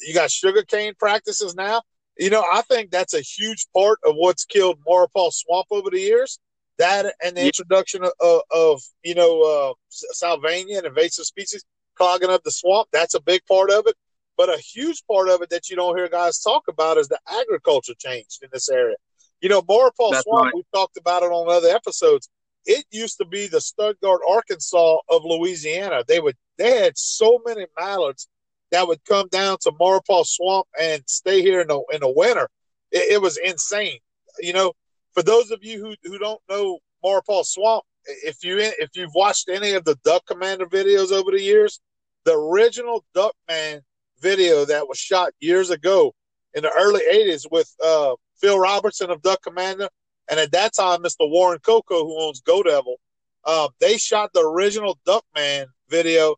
[0.00, 1.82] you got sugarcane practices now.
[2.18, 6.00] You know, I think that's a huge part of what's killed Maurepas Swamp over the
[6.00, 6.38] years.
[6.78, 7.46] That and the yeah.
[7.46, 9.72] introduction of, of, of, you know uh,
[10.14, 11.64] Salvinia and invasive species
[11.94, 12.88] clogging up the swamp.
[12.92, 13.94] That's a big part of it.
[14.36, 17.18] But a huge part of it that you don't hear guys talk about is the
[17.26, 18.96] agriculture changed in this area.
[19.40, 20.52] You know, Maurepas Swamp, right.
[20.54, 22.28] we've talked about it on other episodes.
[22.66, 26.02] It used to be the Stuttgart, Arkansas of Louisiana.
[26.06, 28.28] They would they had so many mallards
[28.72, 32.48] that would come down to Maurepas Swamp and stay here in the in the winter.
[32.90, 33.98] It, it was insane.
[34.40, 34.72] You know,
[35.12, 39.48] for those of you who, who don't know Maurepas Swamp, if you if you've watched
[39.48, 41.80] any of the Duck Commander videos over the years,
[42.24, 43.80] the original Duckman
[44.20, 46.12] video that was shot years ago
[46.54, 49.88] in the early 80s with uh, Phil Robertson of Duck Commander.
[50.28, 51.30] And at that time, Mr.
[51.30, 52.96] Warren Coco, who owns Go Devil,
[53.44, 56.34] uh, they shot the original Duckman video.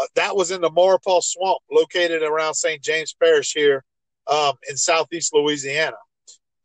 [0.00, 2.82] Uh, that was in the Maurepas Swamp, located around St.
[2.82, 3.84] James Parish here
[4.26, 5.96] um, in southeast Louisiana.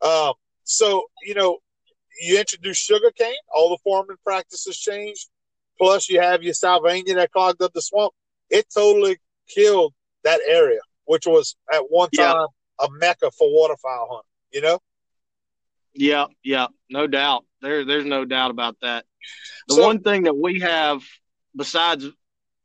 [0.02, 0.34] Um,
[0.64, 1.58] so, you know,
[2.22, 5.28] you introduce sugarcane, all the farming practices changed.
[5.78, 8.14] Plus, you have your Salvinia that clogged up the swamp.
[8.50, 9.18] It totally
[9.50, 12.48] killed that area, which was at one time
[12.80, 12.86] yeah.
[12.86, 14.30] a mecca for waterfowl hunting.
[14.54, 14.80] You know.
[15.94, 17.46] Yeah, yeah, no doubt.
[17.62, 19.06] There, there's no doubt about that.
[19.68, 21.04] The so, one thing that we have,
[21.56, 22.06] besides,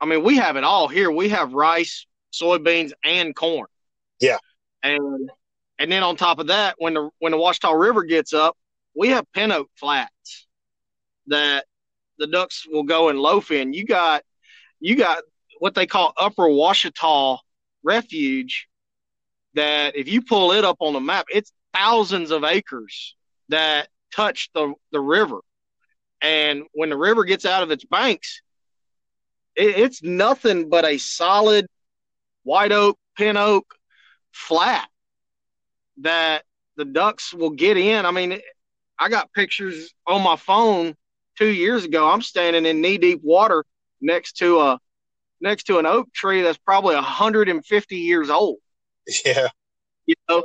[0.01, 1.11] I mean, we have it all here.
[1.11, 3.67] We have rice, soybeans, and corn.
[4.21, 4.39] Yeah,
[4.83, 5.31] and
[5.79, 8.57] and then on top of that, when the when the Ouachita River gets up,
[8.95, 10.47] we have pin oak flats
[11.27, 11.65] that
[12.19, 13.73] the ducks will go and loaf in.
[13.73, 14.23] You got
[14.79, 15.23] you got
[15.59, 17.39] what they call Upper Ouachita
[17.83, 18.69] refuge
[19.55, 23.15] that if you pull it up on the map, it's thousands of acres
[23.49, 25.41] that touch the, the river.
[26.23, 28.43] And when the river gets out of its banks,
[29.57, 31.67] it, it's nothing but a solid
[32.43, 33.75] white oak, pin oak
[34.33, 34.89] flat
[35.99, 36.45] that
[36.77, 38.07] the ducks will get in.
[38.07, 38.41] I mean,
[38.99, 40.95] I got pictures on my phone
[41.37, 42.09] two years ago.
[42.09, 43.65] I'm standing in knee deep water
[44.01, 44.79] next to a
[45.41, 48.59] next to an oak tree that's probably 150 years old.
[49.25, 49.49] Yeah.
[50.07, 50.45] You know,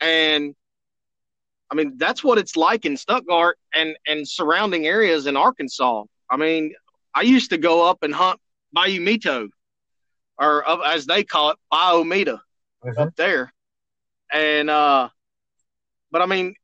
[0.00, 0.54] and
[1.70, 6.04] I mean that's what it's like in Stuttgart and and surrounding areas in Arkansas.
[6.30, 6.74] I mean,
[7.14, 8.40] I used to go up and hunt
[8.72, 9.48] Bayou Mito,
[10.38, 12.40] or as they call it, Bayou Mita,
[12.84, 13.00] mm-hmm.
[13.00, 13.52] up there.
[14.32, 15.08] And uh,
[16.10, 16.54] but I mean,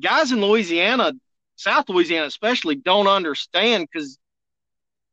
[0.00, 1.12] guys in Louisiana,
[1.56, 4.18] South Louisiana especially, don't understand because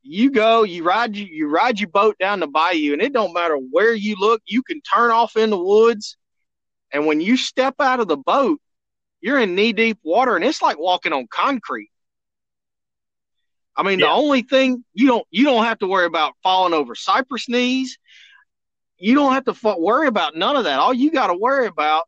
[0.01, 3.33] you go, you ride you, you ride your boat down the bayou, and it don't
[3.33, 6.17] matter where you look, you can turn off in the woods,
[6.91, 8.59] and when you step out of the boat,
[9.21, 11.91] you're in knee deep water, and it's like walking on concrete.
[13.79, 14.07] I mean, yeah.
[14.07, 17.97] the only thing you don't you don't have to worry about falling over cypress knees.
[18.97, 20.79] You don't have to f- worry about none of that.
[20.79, 22.03] All you got to worry about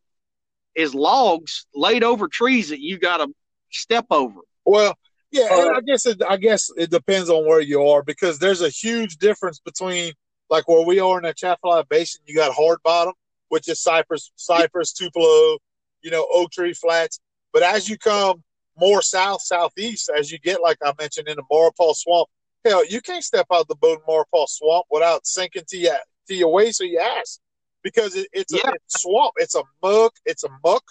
[0.75, 3.33] is logs laid over trees that you got to
[3.69, 4.41] step over.
[4.65, 4.97] Well,
[5.31, 8.61] yeah, uh, I guess it, I guess it depends on where you are because there's
[8.61, 10.11] a huge difference between
[10.49, 12.19] like where we are in the Atchafalaya Basin.
[12.25, 13.13] You got hard bottom,
[13.47, 15.57] which is cypress, cypress, tupelo,
[16.01, 17.21] you know, oak tree flats.
[17.53, 18.43] But as you come
[18.77, 22.27] more south, southeast, as you get, like I mentioned, in the Maurepas Swamp,
[22.65, 25.95] hell, you can't step out the boat in Maurepas Swamp without sinking to your
[26.27, 27.39] to your waist or your ass
[27.83, 28.69] because it, it's yeah.
[28.69, 29.33] a it's swamp.
[29.37, 30.13] It's a muck.
[30.25, 30.83] It's a muck.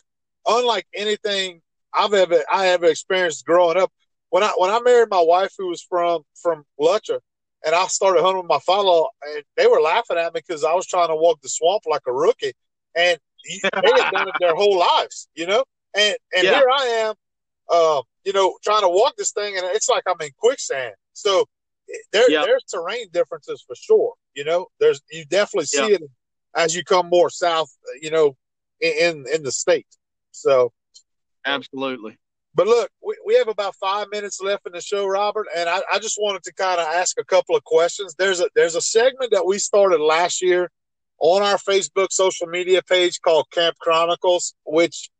[0.46, 1.60] Unlike anything
[1.94, 3.92] I've ever I ever experienced growing up
[4.30, 7.20] when I when I married my wife who was from from Lutcher,
[7.64, 10.74] and I started hunting with my father, and they were laughing at me because I
[10.74, 12.52] was trying to walk the swamp like a rookie,
[12.96, 15.64] and they had done it their whole lives, you know.
[15.94, 16.54] And and yeah.
[16.54, 17.14] here I am,
[17.70, 20.94] uh, you know, trying to walk this thing, and it's like I'm in quicksand.
[21.12, 21.46] So
[22.12, 22.44] there yep.
[22.44, 24.14] there's terrain differences for sure.
[24.34, 26.00] You know, there's you definitely see yep.
[26.02, 26.10] it
[26.54, 27.70] as you come more south.
[28.00, 28.36] You know,
[28.80, 29.86] in in the state.
[30.32, 30.72] So
[31.46, 32.18] absolutely.
[32.54, 35.82] But look, we, we have about five minutes left in the show, Robert, and I,
[35.92, 38.14] I just wanted to kind of ask a couple of questions.
[38.18, 40.70] There's a there's a segment that we started last year
[41.20, 45.10] on our Facebook social media page called Camp Chronicles, which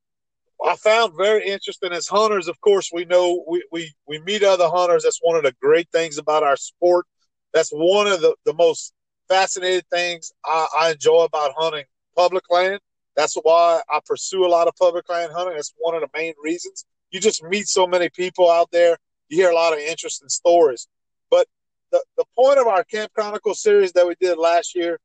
[0.65, 1.93] I found very interesting.
[1.93, 5.03] As hunters, of course, we know we, we, we meet other hunters.
[5.05, 7.07] That's one of the great things about our sport.
[7.53, 8.93] That's one of the, the most
[9.29, 11.85] fascinating things I, I enjoy about hunting
[12.17, 12.81] public land.
[13.17, 15.55] That's why I pursue a lot of public land hunting.
[15.55, 18.97] That's one of the main reasons you just meet so many people out there.
[19.29, 20.87] You hear a lot of interesting stories.
[21.31, 21.47] But
[21.93, 24.99] the, the point of our Camp Chronicle series that we did last year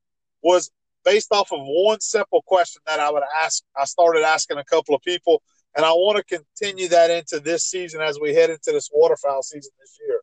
[0.44, 0.72] was
[1.06, 3.64] based off of one simple question that I would ask.
[3.78, 5.42] I started asking a couple of people,
[5.76, 9.44] and I want to continue that into this season as we head into this waterfowl
[9.44, 10.20] season this year.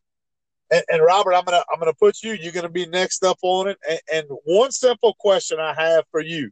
[0.70, 2.32] And, and Robert, I'm gonna I'm gonna put you.
[2.32, 3.78] You're gonna be next up on it.
[3.88, 6.50] And, and one simple question I have for you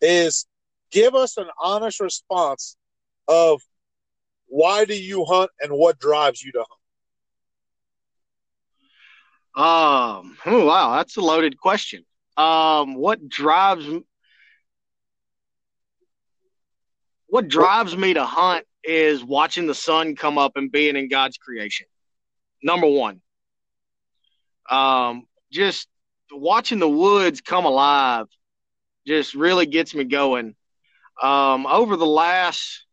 [0.00, 0.46] is,
[0.90, 2.76] give us an honest response
[3.28, 3.60] of
[4.46, 6.80] why do you hunt and what drives you to hunt?
[9.56, 12.04] Um, oh, wow, that's a loaded question.
[12.36, 13.86] Um, what drives
[17.26, 21.36] what drives me to hunt is watching the sun come up and being in God's
[21.36, 21.86] creation.
[22.62, 23.20] Number one.
[24.70, 25.88] Um, just
[26.30, 28.26] watching the woods come alive
[29.06, 30.54] just really gets me going.
[31.22, 32.84] Um, over the last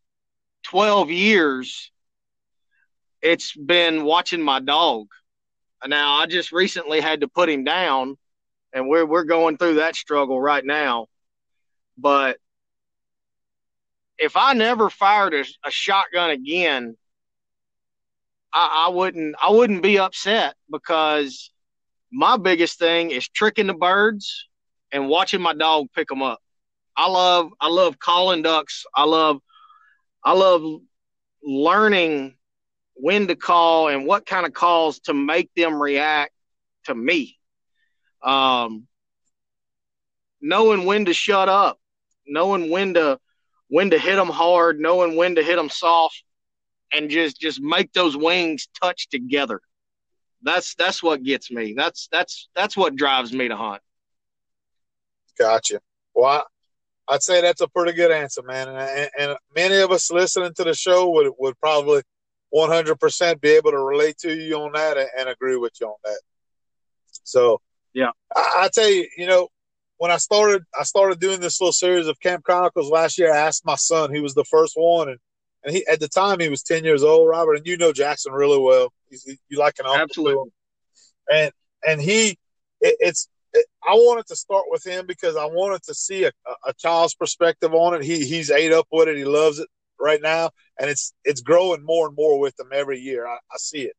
[0.63, 1.91] 12 years,
[3.21, 5.07] it's been watching my dog.
[5.85, 8.17] Now, I just recently had to put him down,
[8.73, 11.07] and we're, we're going through that struggle right now.
[11.97, 12.37] But
[14.17, 16.95] if I never fired a, a shotgun again,
[18.53, 21.51] I, I wouldn't I wouldn't be upset because
[22.11, 24.47] my biggest thing is tricking the birds
[24.91, 26.39] and watching my dog pick them up.
[26.95, 28.85] I love I love calling ducks.
[28.93, 29.39] I love
[30.23, 30.63] I love
[31.43, 32.35] learning
[32.93, 36.33] when to call and what kind of calls to make them react
[36.85, 37.39] to me.
[38.23, 38.87] Um,
[40.41, 41.79] knowing when to shut up,
[42.27, 43.19] knowing when to
[43.67, 46.23] when to hit them hard, knowing when to hit them soft,
[46.93, 49.61] and just just make those wings touch together.
[50.43, 51.73] That's that's what gets me.
[51.75, 53.81] That's that's that's what drives me to hunt.
[55.37, 55.79] Gotcha.
[56.13, 56.45] Well,
[57.07, 58.69] I'd say that's a pretty good answer, man.
[58.69, 62.01] And, and many of us listening to the show would, would probably
[62.53, 65.95] 100% be able to relate to you on that and, and agree with you on
[66.03, 66.19] that.
[67.23, 67.59] So,
[67.93, 69.49] yeah, I, I, tell you, you know,
[69.97, 73.33] when I started, I started doing this little series of Camp Chronicles last year.
[73.33, 75.19] I asked my son; he was the first one, and
[75.63, 78.33] and he at the time he was ten years old, Robert, and you know Jackson
[78.33, 78.91] really well.
[79.09, 80.51] He's, you like an uncle, absolutely,
[81.31, 81.51] and
[81.87, 82.37] and he,
[82.79, 86.31] it, it's I wanted to start with him because I wanted to see a,
[86.65, 88.03] a child's perspective on it.
[88.03, 89.17] He he's ate up with it.
[89.17, 89.67] He loves it
[89.99, 93.27] right now, and it's it's growing more and more with him every year.
[93.27, 93.95] I, I see it,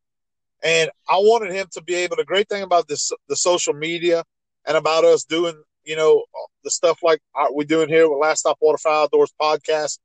[0.63, 2.17] and I wanted him to be able.
[2.17, 4.25] The great thing about this, the social media,
[4.67, 6.25] and about us doing, you know,
[6.65, 9.99] the stuff like we're doing here with Last Stop Waterfowl Outdoors podcast,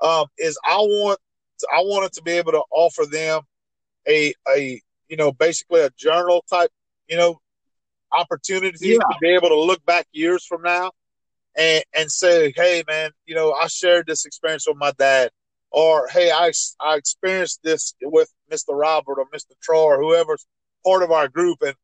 [0.00, 1.18] um, is I want
[1.60, 3.42] to, I wanted to be able to offer them
[4.08, 6.70] a a you know basically a journal type
[7.08, 7.40] you know
[8.12, 8.98] opportunity yeah.
[8.98, 10.90] to be able to look back years from now
[11.56, 15.30] and and say, hey man, you know, I shared this experience with my dad,
[15.74, 18.78] or hey, I I experienced this with Mr.
[18.78, 19.58] Robert or Mr.
[19.60, 20.46] Troy or whoever's
[20.86, 21.74] part of our group, and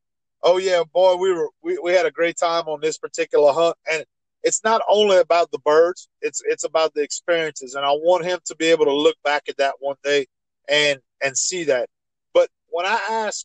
[0.44, 3.76] oh yeah, boy, we were we, we had a great time on this particular hunt,
[3.90, 4.04] and
[4.44, 8.38] it's not only about the birds, it's it's about the experiences, and I want him
[8.46, 10.26] to be able to look back at that one day
[10.68, 11.88] and and see that.
[12.32, 13.44] But when I ask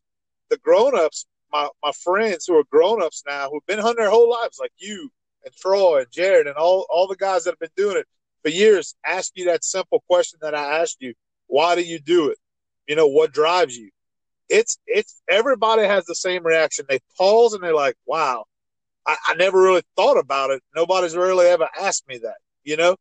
[0.52, 4.30] the grown-ups my, my friends who are grown ups now who've been hunting their whole
[4.30, 5.10] lives, like you
[5.44, 8.08] and Troy and Jared and all, all the guys that have been doing it
[8.46, 11.16] for years, ask you that simple question that I asked you.
[11.48, 12.38] Why do you do it?
[12.88, 13.90] You know, what drives you?
[14.50, 16.86] It's it's everybody has the same reaction.
[16.88, 18.46] They pause and they're like, Wow,
[19.08, 20.62] I, I never really thought about it.
[20.76, 22.96] Nobody's really ever asked me that, you know?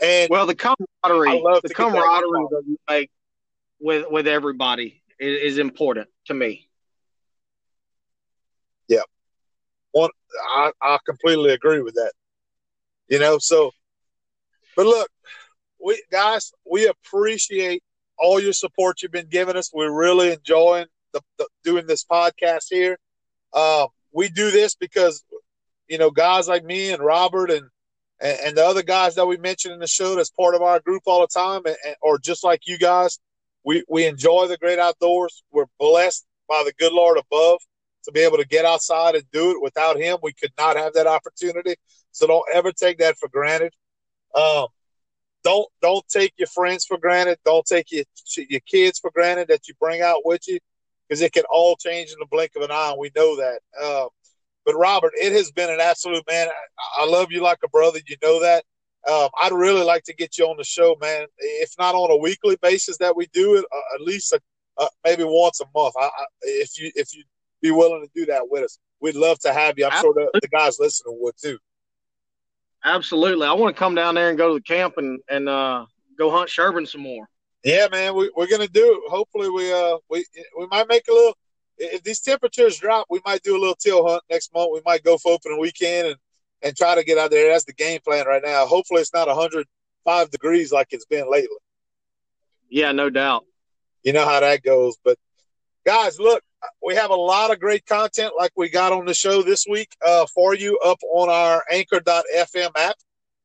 [0.00, 3.10] And well the camaraderie the camaraderie that you make
[3.80, 6.68] with with everybody is, is important to me.
[8.86, 9.02] Yeah.
[9.90, 10.10] One
[10.48, 12.12] I, I completely agree with that.
[13.08, 13.72] You know, so
[14.76, 15.08] but look,
[15.84, 17.82] we guys, we appreciate
[18.18, 19.70] all your support you've been giving us.
[19.72, 22.98] We're really enjoying the, the doing this podcast here.
[23.52, 25.24] Um, we do this because
[25.88, 27.68] you know guys like me and Robert and,
[28.20, 30.80] and, and the other guys that we mentioned in the show that's part of our
[30.80, 33.18] group all the time, and, and, or just like you guys,
[33.64, 35.42] we we enjoy the great outdoors.
[35.50, 37.58] We're blessed by the good Lord above,
[38.04, 39.62] to be able to get outside and do it.
[39.62, 41.74] Without him, we could not have that opportunity.
[42.12, 43.72] So don't ever take that for granted.
[44.34, 44.66] Um,
[45.44, 47.38] don't don't take your friends for granted.
[47.44, 48.04] Don't take your
[48.36, 50.58] your kids for granted that you bring out with you,
[51.08, 52.94] because it can all change in the blink of an eye.
[52.98, 53.60] We know that.
[53.82, 54.08] Um,
[54.64, 56.48] but Robert, it has been an absolute man.
[56.48, 57.98] I, I, love you like a brother.
[58.06, 58.64] You know that.
[59.10, 61.26] Um, I'd really like to get you on the show, man.
[61.38, 64.40] If not on a weekly basis that we do it, uh, at least a,
[64.78, 65.94] uh, maybe once a month.
[65.98, 67.24] I, I, if you if you
[67.62, 68.78] be willing to do that with us.
[69.00, 69.86] We'd love to have you.
[69.86, 70.24] I'm Absolutely.
[70.24, 71.58] sure the, the guys listening would too.
[72.84, 73.46] Absolutely.
[73.46, 75.86] I want to come down there and go to the camp and, and uh,
[76.18, 77.28] go hunt Sherburne some more.
[77.64, 79.10] Yeah, man, we, we're gonna do it.
[79.10, 80.26] Hopefully, we uh we
[80.58, 81.36] we might make a little.
[81.78, 84.70] If these temperatures drop, we might do a little teal hunt next month.
[84.72, 86.16] We might go for opening weekend and
[86.62, 87.52] and try to get out there.
[87.52, 88.66] That's the game plan right now.
[88.66, 91.56] Hopefully, it's not 105 degrees like it's been lately.
[92.68, 93.44] Yeah, no doubt.
[94.02, 94.96] You know how that goes.
[95.04, 95.18] But
[95.86, 96.42] guys, look,
[96.82, 99.94] we have a lot of great content like we got on the show this week
[100.04, 102.96] uh, for you up on our Anchor.fm app.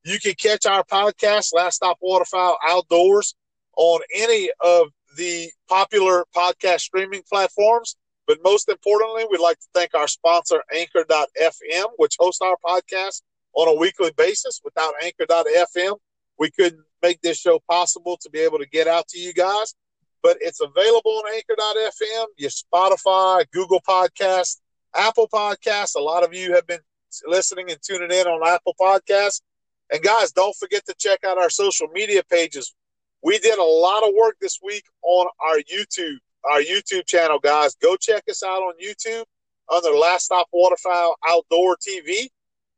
[0.03, 3.35] You can catch our podcast, Last Stop Waterfowl Outdoors,
[3.75, 4.87] on any of
[5.17, 7.95] the popular podcast streaming platforms.
[8.27, 13.21] But most importantly, we'd like to thank our sponsor, Anchor.fm, which hosts our podcast
[13.53, 14.61] on a weekly basis.
[14.63, 15.97] Without Anchor.fm,
[16.37, 19.73] we couldn't make this show possible to be able to get out to you guys.
[20.27, 24.57] But it's available on Anchor.fm, your Spotify, Google Podcasts,
[24.93, 25.95] Apple Podcasts.
[25.95, 26.81] A lot of you have been
[27.25, 29.39] listening and tuning in on Apple Podcasts.
[29.89, 32.75] And guys, don't forget to check out our social media pages.
[33.23, 37.75] We did a lot of work this week on our YouTube, our YouTube channel, guys.
[37.75, 39.23] Go check us out on YouTube
[39.73, 42.27] under Last Stop Waterfowl Outdoor TV.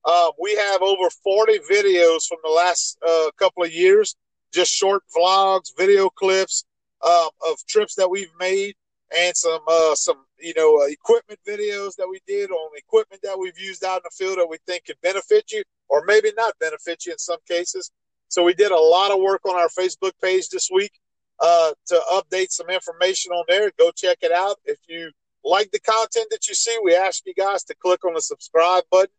[0.06, 4.16] Um, we have over 40 videos from the last uh, couple of years,
[4.54, 6.66] just short vlogs, video clips
[7.06, 8.76] um, of trips that we've made,
[9.18, 13.38] and some uh, some you know uh, equipment videos that we did on equipment that
[13.38, 16.54] we've used out in the field that we think can benefit you, or maybe not
[16.60, 17.91] benefit you in some cases.
[18.28, 20.91] So we did a lot of work on our Facebook page this week
[21.39, 23.72] uh, to update some information on there.
[23.78, 24.58] Go check it out.
[24.66, 25.12] If you
[25.43, 28.84] like the content that you see, we ask you guys to click on the subscribe
[28.91, 29.14] button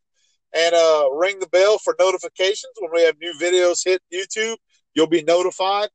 [0.54, 4.56] and uh, ring the bell for notifications when we have new videos hit YouTube.
[4.94, 5.88] You'll be notified.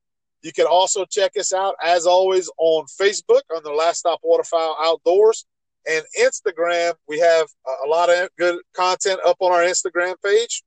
[0.45, 4.77] You can also check us out, as always, on Facebook on the Last Stop Waterfowl
[4.79, 5.43] Outdoors
[5.89, 6.93] and Instagram.
[7.07, 7.47] We have
[7.83, 10.61] a lot of good content up on our Instagram page.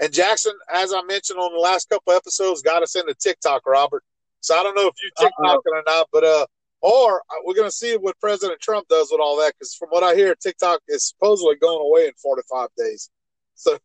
[0.00, 4.02] And Jackson, as I mentioned on the last couple episodes, got us into TikTok, Robert.
[4.40, 6.46] So I don't know if you TikToking or not, but uh,
[6.80, 9.52] or uh, we're going to see what President Trump does with all that.
[9.56, 13.10] Because from what I hear, TikTok is supposedly going away in 45 days.
[13.54, 13.78] So,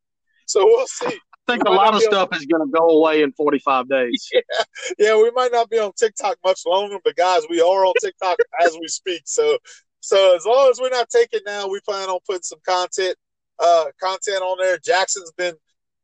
[0.48, 1.20] so we'll see.
[1.48, 2.39] I think a lot of stuff on...
[2.39, 4.30] is going to go away in 45 days.
[4.34, 4.64] Yeah.
[4.98, 8.38] yeah, we might not be on TikTok much longer, but guys, we are on TikTok
[8.62, 9.22] as we speak.
[9.26, 9.58] So,
[10.02, 13.16] so as long as we're not taking now, we plan on putting some content,
[13.60, 14.78] uh, content on there.
[14.78, 15.56] Jackson's been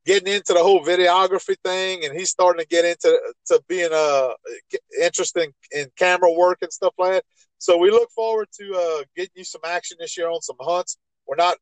[0.06, 4.30] getting into the whole videography thing, and he's starting to get into to being uh
[5.02, 7.24] interested in, in camera work and stuff like that.
[7.58, 10.98] So we look forward to uh, getting you some action this year on some hunts.
[11.28, 11.58] We're not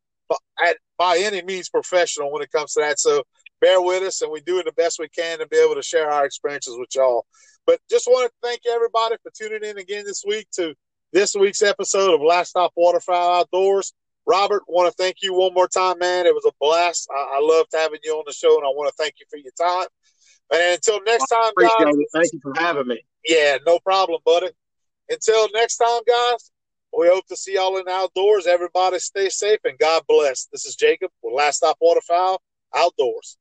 [0.64, 3.24] at, by any means professional when it comes to that, so
[3.60, 5.84] bear with us, and we do it the best we can to be able to
[5.84, 7.26] share our experiences with y'all.
[7.66, 10.74] But just want to thank everybody for tuning in again this week to
[11.14, 13.94] this week's episode of Last Stop Waterfowl Outdoors.
[14.26, 16.26] Robert, want to thank you one more time, man.
[16.26, 17.08] It was a blast.
[17.12, 19.38] I, I loved having you on the show, and I want to thank you for
[19.38, 19.88] your time.
[20.54, 21.94] And until next time, guys.
[22.14, 23.02] Thank you for having me.
[23.26, 24.50] Yeah, no problem, buddy.
[25.10, 26.52] Until next time, guys,
[26.98, 28.48] we hope to see y'all in outdoors.
[28.48, 30.48] Everybody stay safe and God bless.
[30.52, 32.42] This is Jacob with Last Stop Waterfowl
[32.76, 33.38] Outdoors.